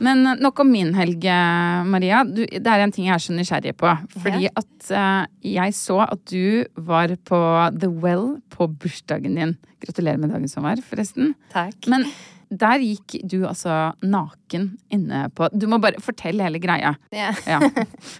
Men 0.00 0.24
nok 0.40 0.62
om 0.64 0.70
min 0.72 0.94
helg, 0.96 1.24
eh, 1.28 1.84
Maria. 1.84 2.22
Du, 2.24 2.42
det 2.46 2.66
er 2.66 2.84
en 2.84 2.92
ting 2.94 3.06
jeg 3.08 3.14
er 3.16 3.22
så 3.24 3.36
nysgjerrig 3.36 3.76
på. 3.80 3.92
Fordi 4.16 4.48
at 4.48 4.90
uh, 4.96 5.24
jeg 5.44 5.76
så 5.76 6.00
at 6.06 6.24
du 6.32 6.64
var 6.88 7.12
på 7.28 7.40
The 7.76 7.90
Well 7.92 8.38
på 8.52 8.68
bursdagen 8.80 9.36
din. 9.36 9.56
Gratulerer 9.84 10.20
med 10.20 10.32
dagen 10.32 10.48
som 10.50 10.64
var, 10.66 10.80
forresten. 10.84 11.34
Takk. 11.52 11.88
Men 11.92 12.06
der 12.50 12.82
gikk 12.82 13.20
du 13.30 13.44
altså 13.46 13.92
naken 14.02 14.72
inne 14.90 15.20
på 15.38 15.46
Du 15.54 15.68
må 15.70 15.78
bare 15.78 16.00
fortelle 16.02 16.42
hele 16.42 16.58
greia. 16.58 16.96
Ja. 17.14 17.30
Ja. 17.46 17.60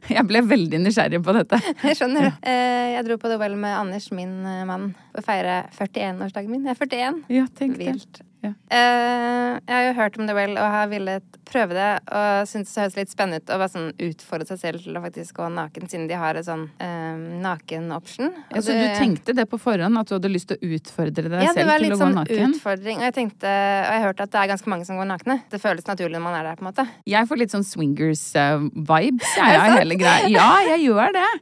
Jeg 0.07 0.23
ble 0.29 0.45
veldig 0.47 0.79
nysgjerrig 0.85 1.19
på 1.27 1.35
dette. 1.35 1.59
Jeg 1.83 1.99
skjønner 1.99 2.29
det. 2.29 2.35
Eh, 2.47 2.93
Jeg 2.95 3.07
dro 3.09 3.19
på 3.19 3.33
The 3.33 3.41
Well 3.41 3.57
med 3.59 3.75
Anders, 3.75 4.11
min 4.15 4.37
mann, 4.69 4.93
for 5.15 5.25
å 5.25 5.27
feire 5.27 5.63
41-årsdagen 5.75 6.53
min. 6.53 6.69
Jeg 6.69 6.77
er 6.77 6.85
41. 6.85 7.23
Ja, 7.41 7.49
tenk 7.59 7.81
det. 7.81 7.95
Vilt. 7.97 8.23
Ja. 8.41 8.55
Eh, 8.73 9.59
jeg 9.67 9.75
har 9.75 9.85
jo 9.89 9.97
hørt 9.99 10.19
om 10.19 10.27
The 10.29 10.35
Well 10.37 10.57
og 10.57 10.71
har 10.73 10.89
villet 10.91 11.39
prøve 11.51 11.75
det. 11.75 11.89
Og 12.15 12.49
syntes 12.49 12.73
det 12.73 12.83
høres 12.85 12.97
litt 12.99 13.13
spennende 13.13 13.41
ut 13.43 13.51
å 13.53 13.59
bare 13.61 13.73
sånn 13.73 13.89
utfordre 14.07 14.47
seg 14.49 14.61
selv 14.61 14.85
til 14.85 14.97
å 14.97 15.03
faktisk 15.03 15.37
gå 15.41 15.49
naken, 15.53 15.89
siden 15.91 16.07
de 16.11 16.19
har 16.19 16.39
en 16.39 16.47
sånn 16.47 16.65
eh, 16.83 17.19
naken-option. 17.45 18.31
Ja, 18.55 18.63
så 18.63 18.77
du 18.77 18.87
tenkte 18.99 19.35
det 19.37 19.47
på 19.51 19.59
forhånd, 19.61 19.99
at 20.01 20.11
du 20.11 20.15
hadde 20.17 20.31
lyst 20.33 20.51
til 20.53 20.61
å 20.61 20.71
utfordre 20.79 21.27
deg 21.27 21.45
ja, 21.45 21.55
selv 21.57 21.73
til 21.75 21.85
litt 21.85 21.95
å 21.95 21.99
gå 21.99 22.03
sånn 22.05 22.17
naken? 22.21 22.55
utfordring. 22.57 23.01
Og 23.03 23.09
jeg 23.09 23.17
tenkte, 23.19 23.51
og 23.51 23.97
jeg 23.97 24.05
hørte 24.07 24.27
at 24.29 24.35
det 24.35 24.43
er 24.43 24.53
ganske 24.53 24.73
mange 24.73 24.89
som 24.89 25.01
går 25.01 25.11
nakne. 25.11 25.39
Det 25.53 25.61
føles 25.63 25.91
naturlig 25.91 26.17
når 26.17 26.25
man 26.29 26.39
er 26.39 26.49
der, 26.51 26.61
på 26.61 26.65
en 26.65 26.71
måte. 26.71 26.87
Jeg 27.11 27.31
får 27.31 27.43
litt 27.43 27.55
sånn 27.57 27.67
swingers-vibes, 27.67 29.35
jeg, 29.41 29.61
av 29.61 29.77
hele 29.81 29.99
greia. 30.01 30.31
Ja, 30.31 30.49
jeg 30.73 30.87
gjør 30.89 31.17
det. 31.19 31.29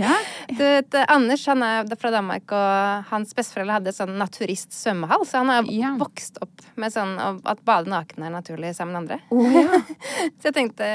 Ja. 0.00 0.12
Du 0.48 0.60
vet, 0.62 0.94
eh, 0.94 1.06
Anders 1.10 1.42
han 1.48 1.62
er 1.64 1.88
fra 2.00 2.12
Danmark, 2.14 2.52
og 2.54 3.08
hans 3.10 3.32
besteforeldre 3.36 3.78
hadde 3.78 3.92
sånn 3.96 4.12
naturist 4.20 4.74
svømmehall. 4.76 5.24
Så 5.28 5.40
han 5.40 5.50
har 5.52 5.66
Ja. 5.70 5.94
Vokst 6.20 6.40
opp 6.42 6.62
med 6.76 6.92
sånn 6.92 7.16
at 7.20 7.62
bade 7.64 7.90
naken 7.90 8.24
er 8.24 8.32
naturlig 8.34 8.74
sammen 8.76 8.92
med 8.92 9.00
andre. 9.02 9.18
Oh, 9.30 9.52
ja. 9.54 9.80
Så 10.40 10.50
jeg 10.50 10.54
tenkte 10.54 10.86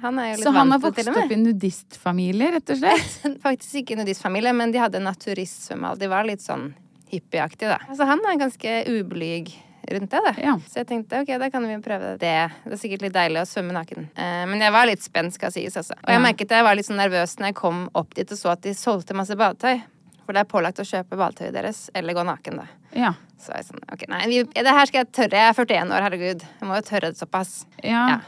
han 0.00 0.18
er 0.18 0.32
jo 0.32 0.38
litt 0.38 0.46
Så 0.46 0.54
han 0.54 0.72
har 0.72 0.80
vokst 0.82 1.08
opp 1.08 1.32
i 1.32 1.40
nudistfamilie, 1.40 2.52
rett 2.58 2.72
og 2.74 2.80
slett? 2.80 3.20
Faktisk 3.46 3.80
ikke 3.82 3.98
nudistfamilie, 4.00 4.52
men 4.56 4.74
de 4.74 4.82
hadde 4.82 5.02
naturistsvømmehall. 5.04 6.00
De 6.00 6.10
var 6.12 6.28
litt 6.28 6.44
sånn 6.44 6.72
hippieaktige, 7.10 7.76
da. 7.76 7.78
Altså 7.88 8.08
han 8.08 8.24
er 8.28 8.40
ganske 8.40 8.74
ublyg 8.90 9.54
rundt 9.94 10.10
det, 10.10 10.20
da. 10.24 10.34
Ja. 10.40 10.54
Så 10.68 10.80
jeg 10.80 10.88
tenkte 10.88 11.20
ok, 11.22 11.34
da 11.40 11.50
kan 11.52 11.64
vi 11.68 11.76
prøve 11.84 12.14
det. 12.14 12.20
Det 12.24 12.74
er 12.74 12.80
sikkert 12.80 13.04
litt 13.04 13.16
deilig 13.16 13.42
å 13.42 13.48
svømme 13.48 13.76
naken. 13.76 14.08
Eh, 14.16 14.44
men 14.50 14.64
jeg 14.64 14.72
var 14.74 14.88
litt 14.88 15.04
spent, 15.04 15.36
skal 15.36 15.52
sies, 15.54 15.76
altså. 15.80 15.96
Og 16.00 16.12
jeg 16.12 16.24
merket 16.24 16.48
at 16.50 16.60
jeg 16.60 16.68
var 16.68 16.78
litt 16.78 16.88
sånn 16.88 17.00
nervøs 17.00 17.36
når 17.40 17.52
jeg 17.52 17.58
kom 17.60 17.84
opp 17.96 18.16
dit 18.16 18.32
og 18.32 18.40
så 18.40 18.54
at 18.56 18.64
de 18.64 18.76
solgte 18.76 19.16
masse 19.16 19.36
badetøy. 19.38 19.84
For 20.24 20.36
det 20.36 20.44
er 20.44 20.50
pålagt 20.50 20.80
å 20.80 20.86
kjøpe 20.88 21.18
badetøyet 21.20 21.54
deres, 21.56 21.86
eller 21.94 22.16
gå 22.16 22.24
naken, 22.26 22.62
da. 22.62 22.68
Ja. 22.96 23.10
Så 23.40 23.52
jeg 23.52 23.66
sånn, 23.68 23.82
ok, 23.92 24.06
nei, 24.08 24.22
vi, 24.30 24.38
det 24.56 24.76
her 24.76 24.88
skal 24.88 25.02
jeg 25.02 25.10
tørre. 25.12 25.40
Jeg 25.42 25.52
er 25.52 25.58
41 25.58 25.92
år, 25.92 26.06
herregud. 26.06 26.46
Jeg 26.60 26.68
må 26.70 26.78
jo 26.78 26.86
tørre 26.86 27.10
det 27.12 27.20
såpass. 27.20 27.58
ja. 27.82 28.06
Ja. 28.14 28.22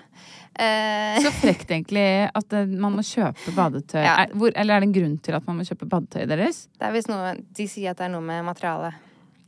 Uh... 0.56 1.18
Så 1.20 1.30
frekt 1.36 1.68
egentlig 1.68 2.02
at 2.32 2.54
eh, 2.56 2.70
man 2.80 2.94
må 2.96 3.02
kjøpe 3.04 3.52
badetøy. 3.52 4.00
Ja. 4.00 4.14
Er, 4.22 4.30
hvor, 4.32 4.54
eller 4.56 4.78
er 4.78 4.80
det 4.80 4.88
en 4.88 4.94
grunn 4.94 5.18
til 5.20 5.36
at 5.36 5.44
man 5.44 5.58
må 5.58 5.66
kjøpe 5.68 5.88
badetøyet 5.92 6.30
deres? 6.32 6.62
Det 6.78 6.86
er 6.88 6.94
hvis 6.94 7.10
noe 7.10 7.34
De 7.58 7.66
sier 7.68 7.92
at 7.92 8.00
det 8.00 8.06
er 8.06 8.14
noe 8.14 8.24
med 8.24 8.40
materialet. 8.46 8.96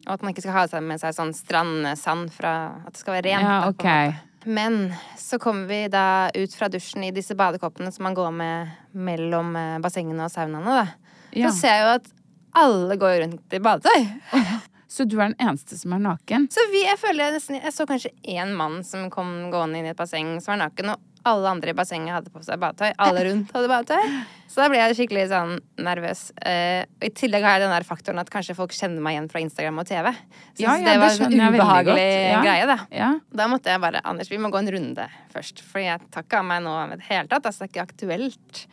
Og 0.04 0.10
at 0.12 0.24
man 0.24 0.34
ikke 0.34 0.44
skal 0.44 0.58
ha 0.58 0.82
med 0.84 1.00
seg 1.00 1.16
sånn 1.16 1.32
strandsand 1.36 2.28
fra 2.34 2.52
At 2.82 2.92
det 2.92 3.00
skal 3.00 3.16
være 3.16 3.30
rent. 3.30 3.48
Ja, 3.48 3.56
okay. 3.70 4.12
ok. 4.12 4.48
Men 4.48 4.92
så 5.16 5.40
kommer 5.40 5.64
vi 5.68 5.80
da 5.92 6.28
ut 6.34 6.54
fra 6.56 6.68
dusjen 6.72 7.08
i 7.08 7.12
disse 7.12 7.36
badekoppene 7.36 7.90
som 7.92 8.04
man 8.04 8.16
går 8.16 8.30
med 8.32 8.76
mellom 8.92 9.56
eh, 9.56 9.80
bassengene 9.84 10.28
og 10.28 10.32
saunaene, 10.32 10.76
da. 10.82 11.16
Ja. 11.36 11.48
Så 11.48 11.62
ser 11.62 11.74
jeg 11.74 11.86
jo 11.86 11.96
at 11.96 12.12
alle 12.58 12.96
går 13.00 13.20
rundt 13.24 13.54
i 13.56 13.62
badetøy. 13.64 14.08
Så 14.88 15.04
du 15.04 15.18
er 15.20 15.28
den 15.34 15.36
eneste 15.50 15.76
som 15.76 15.92
er 15.92 16.00
naken? 16.00 16.46
Så 16.50 16.62
vi, 16.72 16.80
jeg 16.86 16.96
føler 16.96 17.26
jeg 17.26 17.34
nesten 17.36 17.58
Jeg 17.58 17.74
så 17.76 17.84
kanskje 17.86 18.08
én 18.24 18.54
mann 18.56 18.80
som 18.88 19.10
kom 19.12 19.50
gående 19.52 19.82
inn 19.82 19.86
i 19.90 19.92
et 19.92 19.98
basseng 19.98 20.38
som 20.40 20.54
var 20.54 20.62
naken, 20.62 20.94
og 20.94 21.04
alle 21.28 21.50
andre 21.50 21.74
i 21.74 21.76
bassenget 21.76 22.14
hadde 22.14 22.32
på 22.32 22.40
seg 22.46 22.56
badetøy. 22.62 22.94
Alle 23.04 23.24
rundt 23.26 23.50
hadde 23.52 23.68
badetøy. 23.68 24.14
Så 24.48 24.62
da 24.62 24.68
ble 24.72 24.78
jeg 24.80 24.96
skikkelig 24.96 25.26
sånn 25.28 25.52
nervøs. 25.84 26.22
Eh, 26.40 26.86
og 26.88 27.04
I 27.04 27.10
tillegg 27.20 27.44
har 27.44 27.58
jeg 27.58 27.66
den 27.66 27.74
der 27.74 27.84
faktoren 27.84 28.22
at 28.22 28.32
kanskje 28.32 28.56
folk 28.56 28.72
kjenner 28.72 29.04
meg 29.04 29.18
igjen 29.18 29.28
fra 29.28 29.42
Instagram 29.44 29.82
og 29.82 29.90
TV. 29.90 30.08
Så 30.08 30.64
Ja, 30.64 30.78
ja, 30.78 30.86
det 30.86 30.96
var 31.02 31.12
en 31.12 31.20
sånn 31.20 31.36
ubehagelig. 31.36 32.08
Ja. 32.32 32.40
greie, 32.46 32.66
da. 32.70 32.78
Ja. 32.94 33.10
Da 33.42 33.48
måtte 33.52 33.74
jeg 33.74 33.84
bare 33.84 34.00
Anders, 34.08 34.32
vi 34.32 34.40
må 34.40 34.48
gå 34.54 34.62
en 34.62 34.72
runde 34.78 35.08
først. 35.34 35.60
For 35.68 35.84
jeg 35.84 36.00
tar 36.14 36.24
ikke 36.24 36.40
av 36.40 36.48
meg 36.48 36.64
nå 36.64 36.78
i 36.86 36.96
det 36.96 37.04
hele 37.10 37.28
tatt. 37.28 37.44
Altså, 37.44 37.66
det 37.66 37.68
er 37.68 37.74
ikke 37.74 37.88
aktuelt. 37.90 38.64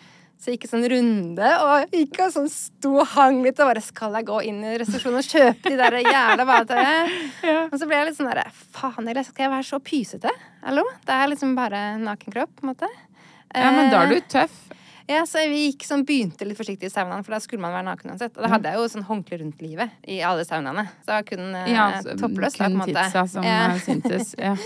Så 0.45 0.51
jeg 0.53 0.60
gikk 0.60 0.65
en 0.67 0.71
sånn 0.75 0.84
runde, 0.91 1.47
og 1.65 1.93
gikk 1.95 2.19
og 2.21 2.34
sånn 2.36 2.49
sto 2.53 2.91
og 3.01 3.08
hang 3.15 3.39
litt 3.41 3.58
og 3.63 3.65
bare 3.71 3.81
Skal 3.81 4.13
jeg 4.19 4.27
gå 4.27 4.36
inn 4.45 4.60
i 4.62 4.75
resepsjonen 4.77 5.17
og 5.17 5.25
kjøpe 5.25 5.71
de 5.73 5.79
der 5.79 5.95
jævla 6.05 6.45
badetøyet? 6.45 7.15
Og 7.71 7.79
så 7.81 7.88
ble 7.89 7.97
jeg 7.97 8.05
litt 8.12 8.19
sånn 8.19 8.29
derre 8.29 8.43
Faen, 8.77 9.08
heller, 9.10 9.25
skal 9.25 9.47
jeg 9.47 9.53
være 9.55 9.65
så 9.71 9.79
pysete? 9.81 10.29
Hallo? 10.62 10.84
Det 11.08 11.15
er 11.17 11.31
liksom 11.34 11.55
bare 11.58 11.81
nakenkropp, 12.03 12.53
på 12.60 12.67
en 12.67 12.75
måte. 12.75 12.91
ja, 13.55 13.71
men 13.73 13.89
da 13.89 14.03
er 14.05 14.13
du 14.13 14.19
Eh, 14.19 14.27
tøff. 14.36 14.53
ja, 15.10 15.23
så 15.25 15.41
vi 15.49 15.63
gikk 15.71 15.88
sånn, 15.89 16.05
begynte 16.05 16.45
litt 16.45 16.58
forsiktig 16.62 16.91
i 16.91 16.93
saunaen, 16.93 17.25
for 17.25 17.34
da 17.34 17.39
skulle 17.41 17.62
man 17.65 17.73
være 17.73 17.88
naken 17.89 18.13
uansett. 18.13 18.38
Og 18.38 18.45
da 18.45 18.49
hadde 18.53 18.69
jeg 18.69 18.77
jo 18.84 18.88
sånn 18.93 19.05
håndkle 19.10 19.41
rundt 19.41 19.62
livet 19.65 19.97
i 20.10 20.19
alle 20.25 20.45
saunaene. 20.45 20.86
Så 21.01 21.10
da 21.15 21.19
kun 21.25 21.41
eh, 21.55 21.71
Ja, 21.73 21.89
toppløs, 22.05 22.53
da, 22.53 22.58
på 22.58 22.69
kun 22.69 22.71
en 22.71 22.79
måte. 22.84 22.93
titsa 23.01 23.25
som 23.34 23.43
Ja. 23.49 23.58
eh, 23.73 23.81
syntes. 23.86 24.36
Ja. 24.38 24.53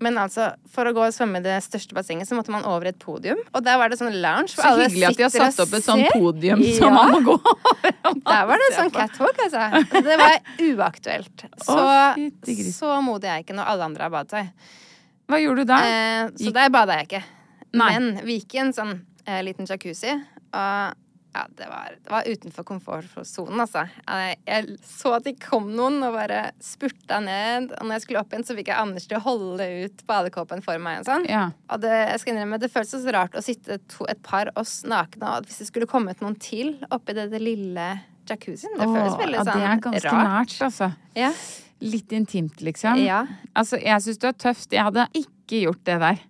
Men 0.00 0.16
altså, 0.16 0.46
for 0.72 0.88
å 0.88 0.94
gå 0.96 1.02
og 1.04 1.12
svømme 1.12 1.42
i 1.42 1.44
det 1.44 1.58
største 1.64 1.92
bassenget, 1.96 2.28
så 2.28 2.36
måtte 2.38 2.52
man 2.54 2.64
over 2.64 2.88
et 2.88 2.96
podium. 3.02 3.40
Og 3.52 3.64
der 3.66 3.76
var 3.76 3.92
det 3.92 3.98
sånn 4.00 4.14
lounge. 4.22 4.54
Så 4.54 4.70
hyggelig 4.78 5.10
at 5.10 5.18
de 5.18 5.26
har 5.26 5.34
satt 5.52 5.60
opp 5.66 5.74
et 5.76 5.84
sånt 5.84 6.06
podium 6.14 6.62
Ja. 6.64 6.72
som 6.78 6.96
man 6.96 7.12
må 7.12 7.20
gå 7.26 7.34
over. 7.36 7.96
Der 8.30 8.46
var 8.48 8.60
det 8.60 8.68
sånn 8.74 8.90
catwalk, 8.94 9.42
altså. 9.44 9.82
Det 9.92 10.16
var 10.18 10.38
uaktuelt. 10.64 11.44
Så, 11.62 11.76
Å, 11.76 12.30
så 12.72 12.94
modig 13.04 13.28
er 13.28 13.38
jeg 13.38 13.46
ikke 13.46 13.58
når 13.60 13.68
alle 13.74 13.90
andre 13.90 14.06
har 14.06 14.14
badetøy. 14.14 14.48
Hva 15.30 15.38
gjorde 15.42 15.66
du 15.66 15.70
da? 15.70 15.78
Eh, 15.86 16.32
så 16.40 16.52
der 16.56 16.72
bada 16.74 16.96
jeg 16.98 17.10
ikke. 17.10 17.22
Nei. 17.78 17.90
Men 17.92 18.08
en 18.24 18.72
sånn 18.74 18.96
eh, 19.26 19.42
liten 19.46 19.68
jacuzzi, 19.68 20.16
og 20.50 20.96
ja, 21.34 21.44
det 21.56 21.66
var, 21.70 21.94
det 22.02 22.10
var 22.10 22.26
utenfor 22.26 22.66
komfortsonen, 22.66 23.60
altså. 23.62 23.84
Jeg, 24.48 24.76
så 24.86 25.12
at 25.14 25.26
det 25.28 25.36
kom 25.42 25.68
noen 25.78 26.00
og 26.02 26.16
bare 26.16 26.40
spurta 26.64 27.20
ned, 27.22 27.70
og 27.76 27.86
når 27.86 27.98
jeg 27.98 28.04
skulle 28.06 28.22
opp 28.24 28.34
igjen, 28.34 28.46
så 28.48 28.56
fikk 28.58 28.72
jeg 28.72 28.82
Anders 28.82 29.06
til 29.06 29.18
å 29.20 29.22
holde 29.24 29.68
ut 29.84 30.04
badekåpen 30.10 30.64
for 30.66 30.82
meg 30.82 31.02
og 31.04 31.10
sånn. 31.10 31.28
Ja. 31.30 31.44
Og 31.70 31.84
det, 31.84 31.92
jeg 31.94 32.22
skal 32.24 32.34
innrømme, 32.34 32.58
det 32.62 32.72
føltes 32.74 33.04
så 33.04 33.14
rart 33.14 33.38
å 33.38 33.44
sitte 33.46 33.78
to, 33.92 34.08
et 34.10 34.22
par 34.26 34.50
oss 34.58 34.80
nakne, 34.88 35.36
og 35.36 35.46
hvis 35.46 35.62
det 35.62 35.68
skulle 35.70 35.90
kommet 35.90 36.22
noen 36.24 36.34
til 36.42 36.74
oppi 36.90 37.14
det, 37.18 37.28
det 37.30 37.42
lille 37.42 37.90
jacuzzien 38.30 38.74
Det 38.78 38.86
føles 38.86 39.14
Åh, 39.14 39.20
veldig 39.22 39.38
ja, 39.38 39.44
sånn 39.46 39.60
det 39.62 39.68
er 39.68 39.84
ganske 39.86 40.10
rart. 40.10 40.28
nært, 40.30 40.56
altså. 40.66 40.90
Ja. 41.18 41.30
Litt 41.80 42.12
intimt, 42.12 42.60
liksom. 42.60 42.98
Ja. 43.00 43.22
Altså, 43.56 43.78
jeg 43.80 44.02
syns 44.04 44.18
du 44.20 44.26
er 44.28 44.34
tøft. 44.36 44.68
Jeg 44.74 44.84
hadde 44.84 45.06
ikke 45.16 45.62
gjort 45.64 45.80
det 45.88 45.96
der. 46.02 46.20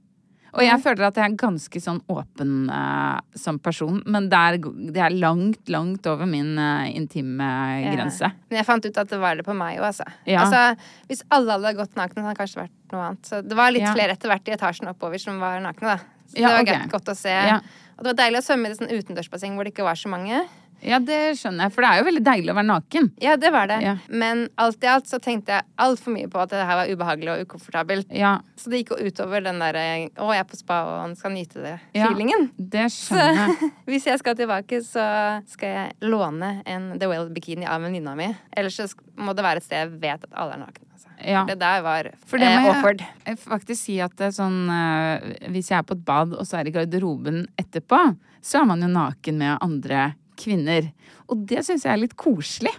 Og 0.57 0.63
jeg 0.65 0.83
føler 0.83 1.07
at 1.07 1.19
jeg 1.21 1.31
er 1.31 1.37
ganske 1.39 1.83
sånn 1.83 2.01
åpen 2.11 2.71
uh, 2.73 3.21
som 3.39 3.61
person, 3.63 4.01
men 4.11 4.29
det 4.33 4.39
er, 4.39 4.59
det 4.91 5.03
er 5.07 5.15
langt, 5.15 5.63
langt 5.71 6.07
over 6.11 6.29
min 6.31 6.57
uh, 6.59 6.89
intime 6.91 7.51
Ja. 7.81 7.93
grense. 7.95 8.33
Men 8.51 8.61
jeg 8.61 8.67
fant 8.69 8.87
ut 8.87 9.03
at 9.03 9.13
det 9.13 9.21
var 9.23 9.39
det 9.39 9.47
på 9.47 9.55
meg 9.57 9.79
òg, 9.79 9.91
altså. 9.93 10.07
Ja. 10.27 10.45
altså. 10.45 10.89
Hvis 11.11 11.23
alle 11.31 11.57
hadde 11.57 11.77
gått 11.79 11.95
nakne, 11.99 12.19
så 12.19 12.27
hadde 12.27 12.35
det 12.35 12.41
kanskje 12.43 12.63
vært 12.65 12.95
noe 12.95 13.05
annet. 13.11 13.31
Så 13.31 13.43
det 13.47 13.59
var 13.59 13.75
litt 13.75 13.87
Ja. 13.87 13.95
flere 13.95 14.17
etter 14.17 14.33
hvert 14.33 14.49
i 14.51 14.57
etasjen 14.57 14.91
oppover 14.91 15.23
som 15.23 15.39
var 15.43 15.61
nakne, 15.65 15.97
da. 15.97 16.17
Så 16.31 16.39
det 16.39 16.47
var 16.47 16.63
okay. 16.63 16.89
godt 16.91 17.11
å 17.11 17.17
se. 17.19 17.37
Og 17.99 18.05
det 18.05 18.13
var 18.13 18.19
deilig 18.25 18.41
å 18.41 18.47
svømme 18.47 18.69
i 18.69 18.73
et 18.75 18.79
sånn 18.79 18.93
utendørsbasseng 18.95 19.57
hvor 19.57 19.67
det 19.67 19.75
ikke 19.75 19.87
var 19.87 19.99
så 19.99 20.11
mange. 20.13 20.45
Ja, 20.83 20.99
det 21.05 21.19
skjønner 21.41 21.67
jeg, 21.67 21.75
for 21.75 21.85
det 21.85 21.91
er 21.91 22.01
jo 22.01 22.07
veldig 22.09 22.23
deilig 22.25 22.53
å 22.53 22.57
være 22.57 22.69
naken. 22.71 23.09
Ja, 23.21 23.37
det 23.41 23.51
var 23.53 23.69
det. 23.71 23.79
Ja. 23.85 23.95
Men 24.09 24.47
alt 24.61 24.85
i 24.85 24.89
alt 24.91 25.11
så 25.11 25.21
tenkte 25.23 25.59
jeg 25.59 25.67
altfor 25.81 26.15
mye 26.15 26.31
på 26.33 26.41
at 26.43 26.53
det 26.55 26.63
her 26.65 26.79
var 26.81 26.93
ubehagelig 26.93 27.33
og 27.35 27.45
ukomfortabelt. 27.47 28.11
Ja, 28.17 28.39
Så 28.61 28.73
det 28.73 28.83
gikk 28.83 28.95
jo 28.97 29.09
utover 29.11 29.45
den 29.45 29.61
derre 29.61 29.85
'å, 30.11 30.31
jeg 30.33 30.41
er 30.41 30.49
på 30.49 30.57
spa 30.57 30.81
og 30.85 31.17
skal 31.17 31.33
nyte 31.33 31.61
det'-feelingen. 31.65 32.51
Ja. 32.51 32.67
det 32.77 32.87
skjønner 32.93 33.41
jeg. 33.41 33.73
hvis 33.91 34.07
jeg 34.07 34.19
skal 34.19 34.37
tilbake, 34.37 34.83
så 34.85 35.07
skal 35.49 35.69
jeg 35.69 35.93
låne 36.03 36.63
en 36.67 36.99
The 36.99 37.09
Well 37.09 37.29
bikini 37.31 37.67
av 37.67 37.83
venninna 37.83 38.15
mi. 38.17 38.35
Ellers 38.57 38.77
så 38.77 38.89
må 39.17 39.35
det 39.37 39.45
være 39.45 39.61
et 39.61 39.65
sted 39.69 39.81
jeg 39.81 40.01
vet 40.01 40.25
at 40.25 40.33
alle 40.37 40.57
er 40.57 40.63
nakne. 40.65 40.87
Altså. 40.93 41.09
Ja. 41.25 41.45
Det 41.49 41.59
der 41.61 41.83
var 41.85 42.11
For 42.27 42.41
det 42.41 42.49
eh, 42.49 42.63
må 42.63 42.73
awkward. 42.73 43.05
jeg, 43.27 43.39
faktisk 43.39 43.81
si 43.83 43.99
at 44.01 44.15
det 44.17 44.31
er 44.31 44.35
sånn 44.37 44.71
eh, 44.73 45.49
Hvis 45.53 45.69
jeg 45.71 45.79
er 45.79 45.83
på 45.89 45.97
et 45.97 46.05
bad, 46.05 46.33
og 46.33 46.47
så 46.49 46.61
er 46.61 46.69
i 46.69 46.75
garderoben 46.75 47.47
etterpå, 47.61 48.01
så 48.41 48.63
er 48.63 48.65
man 48.71 48.81
jo 48.85 48.89
naken 48.89 49.39
med 49.41 49.59
andre 49.61 50.15
kvinner. 50.41 50.91
Og 51.31 51.45
det 51.47 51.63
syns 51.67 51.85
jeg 51.87 51.93
er 51.93 52.01
litt 52.01 52.17
koselig. 52.19 52.73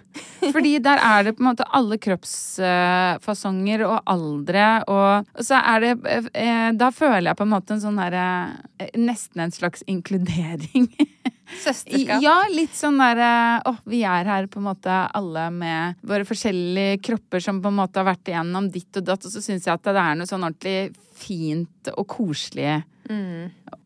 Fordi 0.53 0.73
der 0.83 0.99
er 0.99 1.25
det 1.27 1.35
på 1.37 1.43
en 1.43 1.51
måte 1.51 1.67
alle 1.71 1.97
kroppsfasonger 2.01 3.85
og 3.87 3.97
aldre, 4.11 4.65
og, 4.91 5.29
og 5.37 5.45
så 5.47 5.61
er 5.61 5.85
det 5.85 5.91
eh, 6.33 6.69
Da 6.75 6.89
føler 6.95 7.29
jeg 7.29 7.39
på 7.39 7.45
en 7.47 7.53
måte 7.53 7.75
en 7.75 7.83
sånn 7.83 7.99
derre 8.01 8.25
eh, 8.81 8.91
Nesten 8.99 9.45
en 9.45 9.53
slags 9.55 9.85
inkludering. 9.91 10.89
Søsterskap. 11.61 12.23
Ja, 12.23 12.35
litt 12.51 12.75
sånn 12.77 12.99
derre 12.99 13.61
Å, 13.67 13.75
vi 13.91 14.01
er 14.07 14.27
her 14.27 14.47
på 14.51 14.61
en 14.61 14.69
måte 14.69 15.01
alle 15.11 15.49
med 15.53 15.99
våre 16.07 16.27
forskjellige 16.27 17.01
kropper 17.05 17.43
som 17.43 17.59
på 17.63 17.71
en 17.71 17.79
måte 17.81 18.01
har 18.01 18.07
vært 18.07 18.31
igjennom 18.31 18.71
ditt 18.71 18.99
og 18.99 19.07
datt, 19.07 19.27
og 19.27 19.33
så 19.33 19.43
syns 19.43 19.67
jeg 19.67 19.75
at 19.75 19.83
det 19.87 19.99
er 19.99 20.17
noe 20.19 20.29
sånn 20.29 20.47
ordentlig 20.47 20.95
fint 21.21 21.91
og 21.93 22.07
koselig 22.09 22.81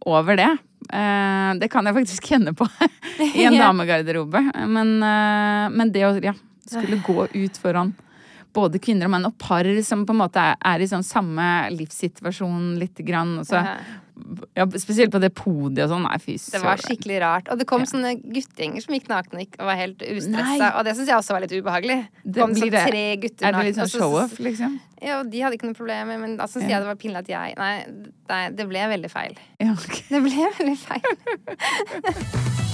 over 0.06 0.38
det. 0.38 0.52
Eh, 0.90 1.52
det 1.60 1.70
kan 1.74 1.88
jeg 1.88 1.98
faktisk 1.98 2.32
kjenne 2.34 2.54
på 2.58 2.68
i 3.34 3.46
en 3.48 3.58
damegarderobe. 3.60 4.42
Men, 4.68 4.98
eh, 5.04 5.68
men 5.74 5.94
det 5.94 6.06
å 6.08 6.16
ja, 6.24 6.36
skulle 6.70 7.02
gå 7.06 7.28
ut 7.34 7.62
foran 7.62 7.94
både 8.56 8.80
kvinner 8.80 9.10
og 9.10 9.12
menn, 9.12 9.28
og 9.28 9.36
par 9.40 9.68
som 9.84 10.06
på 10.08 10.16
en 10.16 10.22
måte 10.22 10.40
er, 10.40 10.56
er 10.64 10.84
i 10.84 10.88
sånn 10.88 11.04
samme 11.04 11.46
livssituasjon 11.76 12.76
lite 12.80 13.04
grann. 13.04 13.34
Og 13.42 13.50
så, 13.50 13.66
ja, 14.56 14.66
spesielt 14.80 15.12
på 15.12 15.20
det 15.20 15.34
podiet 15.36 15.86
og 15.86 15.92
sånn. 15.92 16.06
Nei, 16.08 16.18
fy 16.24 16.38
Det 16.38 16.62
var 16.64 16.78
skikkelig 16.78 17.20
rart. 17.22 17.50
Og 17.52 17.60
det 17.60 17.68
kom 17.68 17.82
Ja. 17.82 17.86
sånne 17.92 18.14
guttegjenger 18.24 18.82
som 18.82 18.96
gikk 18.96 19.08
nakne 19.12 19.48
og 19.60 19.66
var 19.66 19.76
helt 19.76 20.00
ustressa. 20.00 20.72
Og 20.78 20.86
det 20.86 20.96
syns 20.96 21.08
jeg 21.08 21.18
også 21.18 21.36
var 21.36 21.42
litt 21.42 21.52
ubehagelig. 21.52 22.08
Det 22.24 22.42
kom 22.42 22.56
sånn 22.56 22.72
det- 22.72 22.88
tre 22.88 23.18
gutter 23.18 23.48
Er 23.48 23.52
det 23.52 23.66
litt 23.66 23.76
sånn 23.76 23.90
så- 23.92 24.00
show-off, 24.00 24.40
liksom? 24.40 24.80
Ja, 25.02 25.20
og 25.20 25.30
de 25.30 25.40
hadde 25.42 25.58
ikke 25.58 25.66
noe 25.66 25.74
problem 25.74 26.08
men 26.08 26.38
da 26.38 26.46
syns 26.46 26.70
jeg 26.70 26.80
det 26.80 26.86
var 26.86 26.96
pinlig 26.96 27.18
at 27.18 27.28
jeg 27.28 27.56
nei, 27.58 28.50
det 28.50 28.68
ble 28.70 28.80
veldig 28.80 29.12
feil. 29.12 29.36
Ja, 29.60 29.74
okay. 29.74 30.04
Det 30.10 30.24
ble 30.24 30.50
veldig 30.60 30.78
feil. 30.78 31.02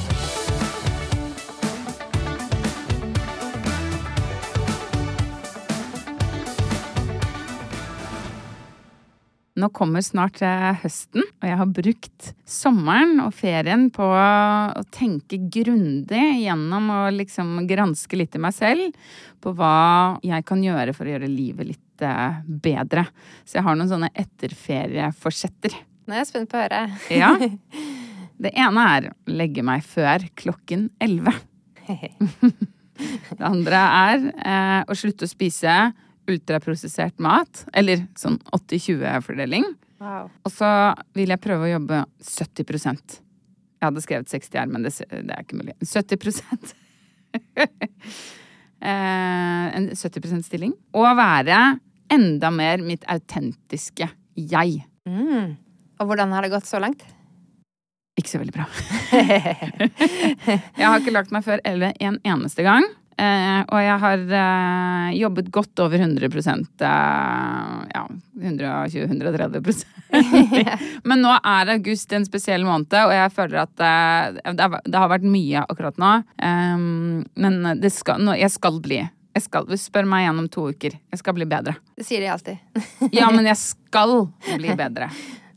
Nå 9.61 9.67
kommer 9.75 10.01
snart 10.01 10.39
eh, 10.41 10.71
høsten, 10.81 11.21
og 11.21 11.45
jeg 11.45 11.57
har 11.59 11.69
brukt 11.69 12.29
sommeren 12.49 13.19
og 13.21 13.33
ferien 13.37 13.89
på 13.93 14.05
å 14.07 14.81
tenke 14.93 15.37
grundig 15.53 16.23
gjennom 16.41 16.87
og 16.95 17.11
liksom 17.19 17.59
granske 17.69 18.17
litt 18.17 18.37
i 18.37 18.41
meg 18.41 18.55
selv 18.57 18.95
på 19.41 19.53
hva 19.57 20.17
jeg 20.25 20.47
kan 20.49 20.63
gjøre 20.65 20.95
for 20.97 21.05
å 21.05 21.13
gjøre 21.13 21.29
livet 21.29 21.73
litt 21.73 22.05
eh, 22.05 22.41
bedre. 22.41 23.05
Så 23.45 23.59
jeg 23.59 23.67
har 23.67 23.77
noen 23.77 23.91
sånne 23.91 24.09
etterferieforsetter. 24.23 25.77
Nå 26.07 26.15
er 26.15 26.23
jeg 26.23 26.31
spent 26.31 26.49
på 26.49 26.57
å 26.57 26.65
høre. 26.65 26.83
Ja. 27.13 27.35
Det 28.41 28.55
ene 28.57 28.83
er 28.89 29.11
å 29.11 29.17
legge 29.29 29.61
meg 29.61 29.83
før 29.85 30.23
klokken 30.39 30.87
11. 30.97 31.35
Det 33.37 33.43
andre 33.45 33.81
er 33.99 34.23
eh, 34.31 34.79
å 34.89 34.97
slutte 34.97 35.27
å 35.27 35.29
spise 35.29 35.75
ultraprosessert 36.29 37.19
mat, 37.23 37.65
eller 37.73 38.05
sånn 38.19 38.37
80-20-fordeling. 38.53 39.65
Wow. 40.01 40.29
Og 40.45 40.53
så 40.53 40.69
vil 41.17 41.33
jeg 41.33 41.41
prøve 41.43 41.67
å 41.67 41.73
jobbe 41.75 41.99
70% 42.25 43.19
Jeg 43.21 43.85
hadde 43.85 44.01
skrevet 44.01 44.31
60 44.33 44.57
her, 44.57 44.69
men 44.71 44.85
det, 44.85 44.95
det 44.97 45.35
er 45.35 45.43
ikke 45.43 45.59
mulig. 45.59 45.75
70 45.85 46.73
eh, 48.81 49.65
En 49.77 49.89
70% 49.93 50.47
stilling. 50.47 50.73
Og 50.97 51.05
være 51.17 51.59
enda 52.11 52.51
mer 52.53 52.81
mitt 52.83 53.05
autentiske 53.09 54.09
jeg. 54.35 54.81
Mm. 55.05 55.57
Og 56.01 56.09
hvordan 56.09 56.33
har 56.33 56.45
det 56.45 56.53
gått 56.55 56.69
så 56.69 56.81
langt? 56.81 57.05
Ikke 58.19 58.33
så 58.33 58.41
veldig 58.41 58.55
bra. 58.57 58.65
jeg 60.79 60.85
har 60.85 60.97
ikke 60.97 61.13
lagt 61.13 61.33
meg 61.33 61.45
før 61.45 61.61
11 61.61 61.93
en 62.01 62.19
eneste 62.33 62.65
gang. 62.65 62.89
Eh, 63.21 63.59
og 63.69 63.81
jeg 63.83 63.97
har 64.01 64.21
eh, 64.33 65.09
jobbet 65.19 65.51
godt 65.53 65.81
over 65.83 66.01
100 66.01 66.25
eh, 66.25 66.87
Ja, 67.91 68.03
120-130% 68.41 69.85
Men 71.09 71.21
nå 71.21 71.35
er 71.37 71.73
august 71.75 72.13
en 72.17 72.25
spesiell 72.25 72.65
måned, 72.65 72.95
og 72.97 73.13
jeg 73.13 73.33
føler 73.35 73.61
at 73.67 73.83
eh, 73.85 74.41
det, 74.49 74.63
har, 74.63 74.81
det 74.87 75.03
har 75.03 75.11
vært 75.11 75.27
mye 75.27 75.61
akkurat 75.67 76.01
nå. 76.01 76.11
Um, 76.41 77.21
men 77.37 77.61
det 77.81 77.93
skal, 77.93 78.23
nå, 78.25 78.33
jeg 78.39 78.51
skal 78.53 78.81
bli. 78.83 79.03
Jeg 79.31 79.45
skal, 79.45 79.69
Spør 79.79 80.09
meg 80.09 80.25
igjen 80.25 80.41
om 80.41 80.49
to 80.51 80.65
uker. 80.73 80.97
Jeg 81.13 81.21
skal 81.21 81.37
bli 81.37 81.45
bedre. 81.49 81.77
Det 81.95 82.07
sier 82.07 82.23
de 82.23 82.31
alltid. 82.33 82.57
Ja, 83.13 83.29
men 83.31 83.45
jeg 83.51 83.59
skal 83.61 84.27
bli 84.57 84.73
bedre. 84.79 85.11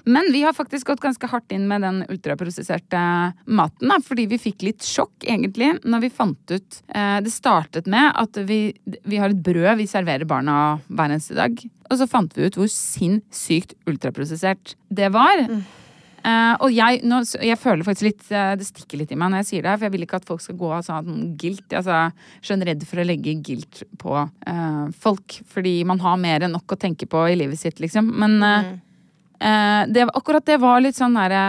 Men 0.04 0.28
vi 0.32 0.42
har 0.44 0.52
faktisk 0.56 0.90
gått 0.90 1.02
ganske 1.04 1.28
hardt 1.30 1.52
inn 1.54 1.66
med 1.68 1.84
den 1.84 2.02
ultraprosesserte 2.12 3.02
maten. 3.46 3.88
Da, 3.88 4.00
fordi 4.04 4.26
vi 4.30 4.40
fikk 4.40 4.64
litt 4.66 4.84
sjokk, 4.84 5.14
egentlig, 5.24 5.74
når 5.84 6.04
vi 6.04 6.12
fant 6.12 6.52
ut 6.52 6.80
eh, 6.88 7.20
Det 7.24 7.32
startet 7.32 7.88
med 7.90 8.10
at 8.20 8.36
vi, 8.48 8.74
vi 8.84 9.20
har 9.20 9.32
et 9.32 9.44
brød 9.44 9.80
vi 9.80 9.88
serverer 9.88 10.28
barna 10.28 10.80
hver 10.88 11.14
eneste 11.14 11.38
dag. 11.38 11.56
Og 11.90 12.00
så 12.00 12.08
fant 12.10 12.36
vi 12.36 12.48
ut 12.48 12.58
hvor 12.58 12.68
sinnssykt 12.70 13.76
ultraprosessert 13.88 14.76
det 14.92 15.08
var. 15.14 15.46
Eh, 16.24 16.54
og 16.64 16.72
jeg, 16.72 17.02
nå, 17.04 17.18
jeg 17.44 17.60
føler 17.60 17.84
faktisk 17.84 18.06
litt 18.06 18.22
uh, 18.32 18.54
Det 18.56 18.64
stikker 18.64 18.96
litt 19.02 19.10
i 19.12 19.16
meg 19.20 19.28
når 19.28 19.42
jeg 19.42 19.48
sier 19.50 19.66
det, 19.66 19.74
for 19.76 19.84
jeg 19.84 19.92
vil 19.92 20.06
ikke 20.06 20.20
at 20.22 20.28
folk 20.28 20.40
skal 20.40 20.56
gå 20.56 20.70
av 20.72 20.86
sånn 20.86 21.34
guilt. 21.40 21.66
Altså, 21.68 21.98
jeg 21.98 22.40
er 22.40 22.48
sånn 22.48 22.64
redd 22.64 22.86
for 22.88 23.02
å 23.02 23.04
legge 23.04 23.36
guilt 23.44 23.82
på 24.00 24.16
uh, 24.24 24.86
folk, 25.04 25.36
fordi 25.52 25.76
man 25.88 26.00
har 26.04 26.16
mer 26.20 26.46
enn 26.46 26.56
nok 26.56 26.76
å 26.76 26.80
tenke 26.80 27.08
på 27.10 27.26
i 27.28 27.36
livet 27.36 27.60
sitt, 27.60 27.82
liksom. 27.82 28.08
Men 28.22 28.38
eh, 28.40 28.72
eh, 29.40 29.82
det, 29.90 30.06
akkurat 30.10 30.46
det 30.46 30.60
var 30.62 30.80
litt 30.82 30.98
sånn 30.98 31.16
derre 31.18 31.44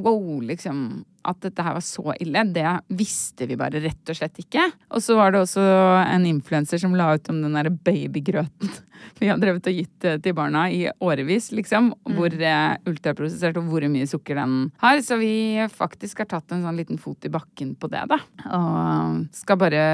wow, 0.00 0.40
liksom. 0.44 1.04
At 1.24 1.38
dette 1.40 1.64
her 1.64 1.72
var 1.72 1.84
så 1.84 2.12
ille, 2.20 2.42
det 2.52 2.68
visste 2.92 3.46
vi 3.48 3.56
bare 3.56 3.80
rett 3.80 4.10
og 4.12 4.16
slett 4.18 4.42
ikke. 4.42 4.66
Og 4.92 5.00
så 5.00 5.14
var 5.16 5.32
det 5.32 5.40
også 5.40 5.62
en 6.02 6.26
influenser 6.28 6.82
som 6.82 6.92
la 6.98 7.14
ut 7.16 7.30
om 7.32 7.38
den 7.40 7.56
derre 7.56 7.72
babygrøten 7.72 8.74
vi 9.20 9.30
har 9.30 9.40
drevet 9.40 9.70
og 9.70 9.78
gitt 9.78 10.04
eh, 10.04 10.18
til 10.20 10.36
barna 10.36 10.66
i 10.72 10.82
årevis, 11.04 11.50
liksom. 11.56 11.92
Hvor 12.16 12.34
eh, 12.34 12.76
ultraprosessert 12.90 13.56
og 13.60 13.70
hvor 13.72 13.86
mye 13.88 14.08
sukker 14.10 14.40
den 14.40 14.58
har. 14.84 15.00
Så 15.04 15.18
vi 15.20 15.64
faktisk 15.72 16.22
har 16.22 16.30
tatt 16.34 16.52
en 16.52 16.64
sånn 16.66 16.80
liten 16.80 17.00
fot 17.00 17.24
i 17.24 17.32
bakken 17.32 17.74
på 17.80 17.90
det, 17.92 18.04
da. 18.10 18.20
Og 18.58 19.24
skal 19.36 19.60
bare 19.60 19.84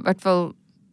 i 0.00 0.02
hvert 0.08 0.24
fall 0.24 0.50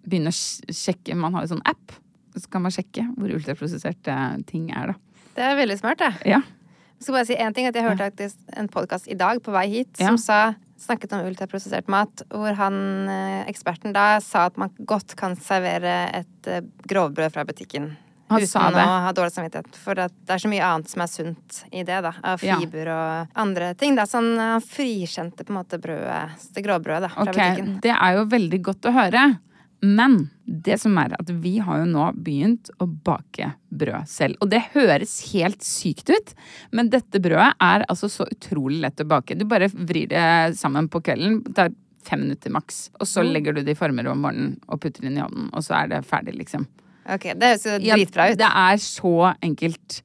begynne 0.08 0.32
å 0.32 0.38
sjekke. 0.38 1.18
Man 1.18 1.36
har 1.36 1.46
jo 1.46 1.56
sånn 1.56 1.66
app. 1.68 1.98
Så 2.38 2.50
kan 2.54 2.62
man 2.62 2.74
sjekke 2.74 3.08
hvor 3.18 3.34
ultraprosesserte 3.34 4.16
ting 4.50 4.70
er, 4.70 4.94
da. 4.94 5.02
Det 5.38 5.46
er 5.46 5.58
veldig 5.60 5.78
smart, 5.78 6.00
det. 6.02 6.14
Ja. 6.34 6.40
Jeg 6.98 7.06
skal 7.06 7.14
bare 7.20 7.28
si 7.30 7.36
en 7.38 7.54
ting, 7.54 7.68
at 7.70 7.76
jeg 7.78 7.86
hørte 7.86 8.08
faktisk 8.08 8.56
en 8.58 8.70
podkast 8.74 9.06
i 9.12 9.18
dag 9.18 9.38
på 9.46 9.54
vei 9.54 9.68
hit 9.70 10.00
Ja. 10.02 10.08
som 10.10 10.18
sa, 10.18 10.40
snakket 10.82 11.14
om 11.14 11.28
ultraprosessert 11.30 11.88
mat, 11.88 12.24
hvor 12.34 12.56
han, 12.58 13.08
eh, 13.10 13.46
eksperten 13.52 13.94
da 13.94 14.20
sa 14.20 14.48
at 14.48 14.58
man 14.58 14.74
godt 14.82 15.16
kan 15.16 15.36
servere 15.36 16.10
et 16.14 16.48
eh, 16.48 16.62
grovbrød 16.90 17.34
fra 17.34 17.46
butikken. 17.46 17.96
Han 18.30 18.42
uten 18.42 18.76
å 18.76 18.88
ha 19.06 19.12
dårlig 19.16 19.32
samvittighet. 19.32 19.76
For 19.80 19.98
at 20.04 20.12
det 20.26 20.34
er 20.36 20.42
så 20.42 20.50
mye 20.52 20.66
annet 20.66 20.90
som 20.90 21.02
er 21.02 21.08
sunt 21.08 21.64
i 21.72 21.84
det, 21.84 22.02
da. 22.04 22.12
Av 22.24 22.44
Ja. 22.44 22.58
fiber 22.60 22.90
og 22.92 23.28
andre 23.36 23.74
ting. 23.76 23.96
Da. 23.96 24.04
Sånn, 24.04 24.38
han 24.38 24.62
frikjente 24.62 25.46
på 25.46 25.54
en 25.54 25.64
måte 25.64 25.80
brødet, 25.80 26.54
det 26.54 26.64
grovbrødet 26.66 27.08
da, 27.08 27.10
fra 27.14 27.30
okay. 27.30 27.56
butikken. 27.56 27.80
det 27.82 27.94
er 27.94 28.18
jo 28.18 28.26
veldig 28.26 28.62
godt 28.64 28.82
å 28.82 28.92
høre. 28.92 29.40
Men 29.86 30.30
det 30.46 30.80
som 30.82 30.96
er 30.98 31.14
at 31.20 31.30
vi 31.44 31.58
har 31.62 31.84
jo 31.84 31.90
nå 31.90 32.06
begynt 32.26 32.72
å 32.82 32.88
bake 32.88 33.52
brød 33.70 34.08
selv. 34.10 34.40
Og 34.42 34.50
det 34.50 34.64
høres 34.74 35.20
helt 35.34 35.62
sykt 35.66 36.10
ut, 36.10 36.34
men 36.74 36.90
dette 36.94 37.22
brødet 37.22 37.52
er 37.62 37.86
altså 37.86 38.10
så 38.10 38.26
utrolig 38.32 38.80
lett 38.82 39.04
å 39.04 39.10
bake. 39.10 39.38
Du 39.38 39.46
bare 39.50 39.70
vrir 39.70 40.10
det 40.10 40.58
sammen 40.58 40.90
på 40.90 41.04
kvelden. 41.06 41.44
Tar 41.54 41.74
fem 42.08 42.24
minutter 42.24 42.54
maks. 42.54 42.88
Og 43.02 43.10
så 43.10 43.26
legger 43.26 43.54
du 43.54 43.62
det 43.62 43.76
i 43.76 43.80
former 43.80 44.08
om 44.10 44.24
morgenen 44.24 44.56
og 44.68 44.82
putter 44.82 45.04
det 45.04 45.12
inn 45.12 45.20
i 45.20 45.26
ovnen, 45.26 45.52
og 45.54 45.66
så 45.66 45.82
er 45.82 45.94
det 45.94 46.04
ferdig, 46.08 46.38
liksom. 46.40 46.66
Ok, 47.08 47.30
det 47.40 47.54
høres 47.54 47.68
jo 47.68 47.78
dritbra 47.84 48.32
ut. 48.32 48.40
Det 48.40 48.50
er 48.64 48.82
så 48.84 49.14
enkelt. 49.46 50.02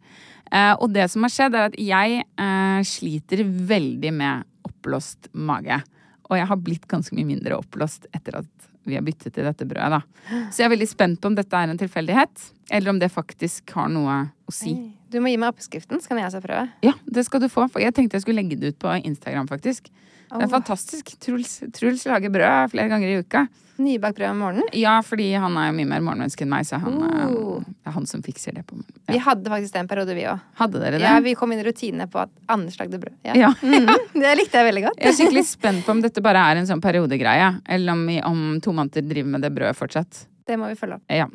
Eh, 0.52 0.74
og 0.74 0.92
det 0.94 1.08
som 1.10 1.24
har 1.26 1.32
skjedd, 1.34 1.56
er 1.56 1.70
at 1.70 1.78
jeg 1.80 2.20
eh, 2.22 2.82
sliter 2.86 3.42
veldig 3.72 4.12
med 4.18 4.68
oppblåst 4.68 5.32
mage. 5.32 5.80
Og 6.28 6.38
jeg 6.38 6.48
har 6.50 6.60
blitt 6.62 6.86
ganske 6.90 7.16
mye 7.16 7.28
mindre 7.28 7.58
oppblåst 7.58 8.06
etter 8.14 8.42
at 8.42 8.71
vi 8.88 8.96
har 8.98 9.04
byttet 9.06 9.34
til 9.34 9.46
dette 9.46 9.66
brødet. 9.68 10.00
Da. 10.00 10.40
Så 10.50 10.62
jeg 10.62 10.68
er 10.68 10.74
veldig 10.74 10.88
spent 10.90 11.20
på 11.22 11.30
om 11.30 11.36
dette 11.38 11.58
er 11.58 11.72
en 11.72 11.80
tilfeldighet, 11.80 12.48
eller 12.70 12.94
om 12.94 13.00
det 13.02 13.12
faktisk 13.12 13.74
har 13.76 13.90
noe 13.92 14.18
å 14.48 14.54
si. 14.54 14.74
Du 15.12 15.20
må 15.20 15.32
gi 15.32 15.38
meg 15.40 15.52
oppskriften, 15.52 16.00
så 16.00 16.10
kan 16.12 16.22
jeg 16.22 16.30
også 16.30 16.42
prøve. 16.44 16.68
Ja, 16.84 16.94
det 17.04 17.26
skal 17.28 17.42
du 17.44 17.48
få. 17.52 17.66
For 17.72 17.84
jeg 17.84 17.94
tenkte 17.96 18.16
jeg 18.16 18.24
skulle 18.24 18.40
legge 18.40 18.58
det 18.60 18.74
ut 18.74 18.80
på 18.82 18.94
Instagram, 19.02 19.50
faktisk. 19.50 19.92
Det 20.32 20.46
er 20.46 20.52
fantastisk. 20.52 21.10
Truls, 21.20 21.58
Truls 21.76 22.06
lager 22.08 22.30
brød 22.32 22.70
flere 22.72 22.88
ganger 22.88 23.08
i 23.12 23.18
uka. 23.20 23.46
Nybakt 23.82 24.16
brød 24.18 24.30
om 24.30 24.38
morgenen. 24.38 24.68
Ja, 24.76 24.98
fordi 25.02 25.30
han 25.40 25.56
er 25.58 25.70
jo 25.70 25.74
mye 25.78 25.88
mer 25.88 26.00
morgenmenneske 26.04 26.44
enn 26.44 26.50
meg, 26.52 26.64
så 26.68 26.78
han, 26.80 26.98
eh, 27.02 27.26
Oh. 27.32 27.60
det 27.60 27.88
er 27.88 27.94
han 27.96 28.06
som 28.06 28.22
fikser 28.22 28.54
det 28.54 28.66
på 28.68 28.76
meg. 28.76 28.84
Vi 29.08 29.18
hadde 29.18 29.50
faktisk 29.50 29.72
det 29.72 29.80
en 29.80 29.88
periode, 29.88 30.14
vi 30.14 30.22
òg. 30.28 30.40
Hadde 30.60 30.78
dere 30.80 30.98
det? 30.98 31.00
Ja, 31.00 31.18
vi 31.20 31.34
kom 31.34 31.52
inn 31.52 31.58
i 31.60 31.64
rutinene 31.66 32.06
på 32.12 32.20
at 32.22 32.30
Anders 32.48 32.76
lagde 32.78 33.00
brød. 33.00 33.16
Ja. 33.24 33.34
Ja. 33.34 33.52
Mhm, 33.62 34.20
det 34.20 34.36
likte 34.38 34.60
jeg 34.60 34.68
veldig 34.72 34.84
godt. 34.88 35.00
Jeg 35.00 35.08
er 35.12 35.16
skikkelig 35.18 35.44
spent 35.48 35.84
på 35.84 35.90
om 35.96 36.00
dette 36.04 36.22
bare 36.22 36.44
er 36.52 36.56
en 36.60 36.66
sånn 36.68 36.80
periodegreie, 36.84 37.60
eller 37.66 37.92
om 37.92 38.08
om 38.32 38.60
to 38.60 38.72
måneder 38.72 39.02
driver 39.08 39.30
med 39.36 39.42
det 39.42 39.52
brødet 39.54 39.76
fortsatt. 39.76 40.26
Det 40.46 40.58
må 40.58 40.68
vi 40.68 40.74
følge 40.76 40.94
opp. 41.00 41.02
Ja. 41.08 41.26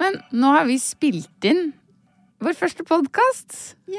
Men 0.00 0.20
nå 0.32 0.52
har 0.54 0.64
vi 0.68 0.78
spilt 0.78 1.44
inn 1.44 1.72
vår 2.38 2.54
første 2.58 2.84
podkast. 2.86 3.56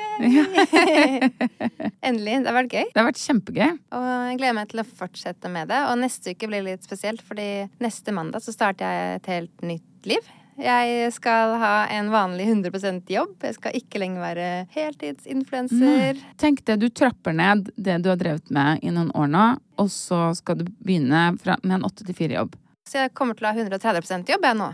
Endelig. 2.07 2.39
Det 2.39 2.47
har 2.47 2.55
vært 2.55 2.73
gøy. 2.73 2.87
Det 2.87 2.99
har 2.99 3.07
vært 3.09 3.21
kjempegøy. 3.21 3.77
Og 3.97 4.09
jeg 4.09 4.39
gleder 4.39 4.57
meg 4.57 4.71
til 4.71 4.83
å 4.83 4.87
fortsette 4.87 5.51
med 5.51 5.71
det. 5.71 5.79
Og 5.89 6.01
neste 6.01 6.33
uke 6.33 6.49
blir 6.51 6.65
litt 6.65 6.85
spesielt, 6.87 7.23
fordi 7.25 7.67
neste 7.83 8.15
mandag 8.15 8.43
så 8.45 8.55
starter 8.55 8.87
jeg 8.87 9.19
et 9.19 9.31
helt 9.33 9.65
nytt 9.65 10.09
liv. 10.09 10.35
Jeg 10.59 11.11
skal 11.15 11.53
ha 11.61 11.75
en 11.95 12.09
vanlig 12.11 12.49
100% 12.51 13.13
jobb. 13.13 13.37
Jeg 13.47 13.55
skal 13.55 13.77
ikke 13.79 14.01
lenger 14.01 14.25
være 14.25 14.47
heltidsinfluenser. 14.73 16.19
Tenk 16.41 16.65
det, 16.67 16.81
du 16.81 16.89
trapper 16.91 17.35
ned 17.35 17.71
det 17.79 18.01
du 18.03 18.11
har 18.11 18.19
drevet 18.19 18.51
med 18.51 18.83
i 18.83 18.91
noen 18.91 19.13
år 19.15 19.31
nå, 19.31 19.45
og 19.79 19.93
så 19.93 20.33
skal 20.35 20.59
du 20.59 20.67
begynne 20.83 21.29
fra, 21.39 21.55
med 21.63 21.79
en 21.79 21.87
åtte 21.87 22.03
til 22.03 22.17
fire-jobb. 22.17 22.59
Så 22.89 23.05
jeg 23.05 23.15
kommer 23.15 23.37
til 23.37 23.47
å 23.47 23.53
ha 23.53 23.63
130 23.63 24.33
jobb 24.33 24.49
jeg 24.49 24.59
nå. 24.59 24.69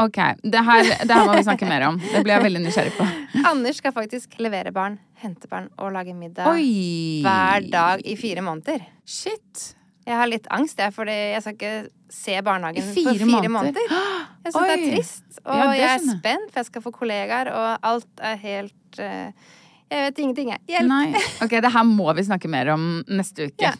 Ok, 0.00 0.16
det 0.42 0.60
her, 0.64 0.86
det 1.04 1.12
her 1.12 1.26
må 1.28 1.34
vi 1.36 1.42
snakke 1.44 1.66
mer 1.68 1.84
om. 1.90 1.98
Det 2.00 2.22
blir 2.24 2.32
jeg 2.38 2.44
veldig 2.46 2.62
nysgjerrig 2.64 2.92
på. 2.96 3.06
Anders 3.50 3.80
skal 3.82 3.92
faktisk 3.92 4.38
levere 4.40 4.72
barn, 4.72 4.96
hente 5.20 5.48
barn 5.50 5.66
og 5.76 5.92
lage 5.92 6.14
middag 6.16 6.48
Oi! 6.48 7.20
hver 7.24 7.66
dag 7.72 8.00
i 8.08 8.14
fire 8.16 8.40
måneder. 8.46 8.86
Shit. 9.04 9.74
Jeg 10.08 10.16
har 10.16 10.30
litt 10.30 10.48
angst, 10.50 10.80
jeg, 10.80 10.94
fordi 10.96 11.12
jeg 11.34 11.42
skal 11.44 11.56
ikke 11.58 11.74
se 12.10 12.38
barnehagen 12.42 12.80
I 12.80 12.94
fire 12.96 13.12
fire 13.20 13.28
måneder. 13.28 13.52
måneder. 13.58 13.92
Jeg 14.44 14.54
syns 14.54 14.64
det 14.64 14.72
er 14.72 14.84
trist, 14.94 15.40
og 15.44 15.52
Ja, 15.52 15.64
jeg 15.76 15.84
er 15.84 15.98
skjønner 16.00 16.16
spent, 16.22 16.46
for 16.48 16.58
jeg 16.62 16.66
skal 16.70 16.82
få 16.86 16.90
kollegaer, 16.96 17.50
og 17.52 17.84
alt 17.90 18.22
er 18.24 18.38
helt 18.40 18.98
uh, 19.04 19.50
Jeg 19.92 20.06
vet 20.06 20.20
ingenting, 20.24 20.48
jeg. 20.54 20.62
Hjelp! 20.72 20.88
Nei. 20.88 21.20
Ok, 21.44 21.58
det 21.60 21.70
her 21.76 21.84
må 21.84 22.06
vi 22.16 22.24
snakke 22.24 22.48
mer 22.48 22.72
om 22.72 22.86
neste 23.12 23.50
uke. 23.50 23.68
Ja. 23.68 23.74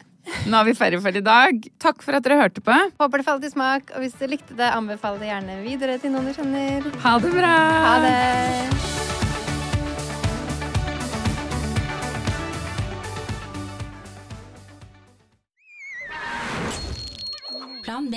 Nå 0.49 0.57
er 0.57 0.65
vi 0.71 0.73
ferdig 0.75 1.01
for 1.05 1.13
i 1.15 1.21
dag. 1.21 1.67
Takk 1.83 2.01
for 2.05 2.17
at 2.17 2.25
dere 2.25 2.39
hørte 2.41 2.63
på. 2.65 2.75
Håper 3.01 3.21
det 3.21 3.27
falt 3.27 3.45
i 3.45 3.51
smak, 3.53 3.93
og 3.95 4.01
hvis 4.03 4.17
du 4.17 4.25
likte 4.31 4.57
det, 4.57 4.71
anbefal 4.73 5.19
det 5.21 5.29
gjerne 5.29 5.61
videre 5.67 5.99
til 6.01 6.15
noen 6.15 6.31
du 6.31 6.35
kjenner. 6.37 6.89
Ha 7.05 7.19
det 7.21 7.33
bra. 7.37 7.55
Ha 7.85 7.95
det! 8.07 8.81
Plan 17.85 18.11
B. 18.11 18.17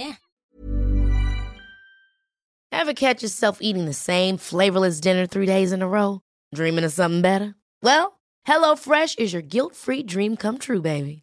Ever 2.71 2.93
catch 2.93 3.23
yourself 3.23 3.59
eating 3.61 3.85
the 3.85 3.93
same 3.93 4.37
flavorless 4.37 4.99
dinner 4.99 5.25
three 5.25 5.45
days 5.45 5.71
in 5.71 5.81
a 5.81 5.87
row? 5.87 6.21
Dreaming 6.55 6.83
of 6.83 6.91
something 6.91 7.21
better? 7.21 7.55
Well, 7.81 8.19
HelloFresh 8.47 9.19
is 9.19 9.33
your 9.33 9.41
guilt 9.41 9.75
free 9.75 10.03
dream 10.03 10.35
come 10.35 10.57
true, 10.57 10.81
baby. 10.81 11.22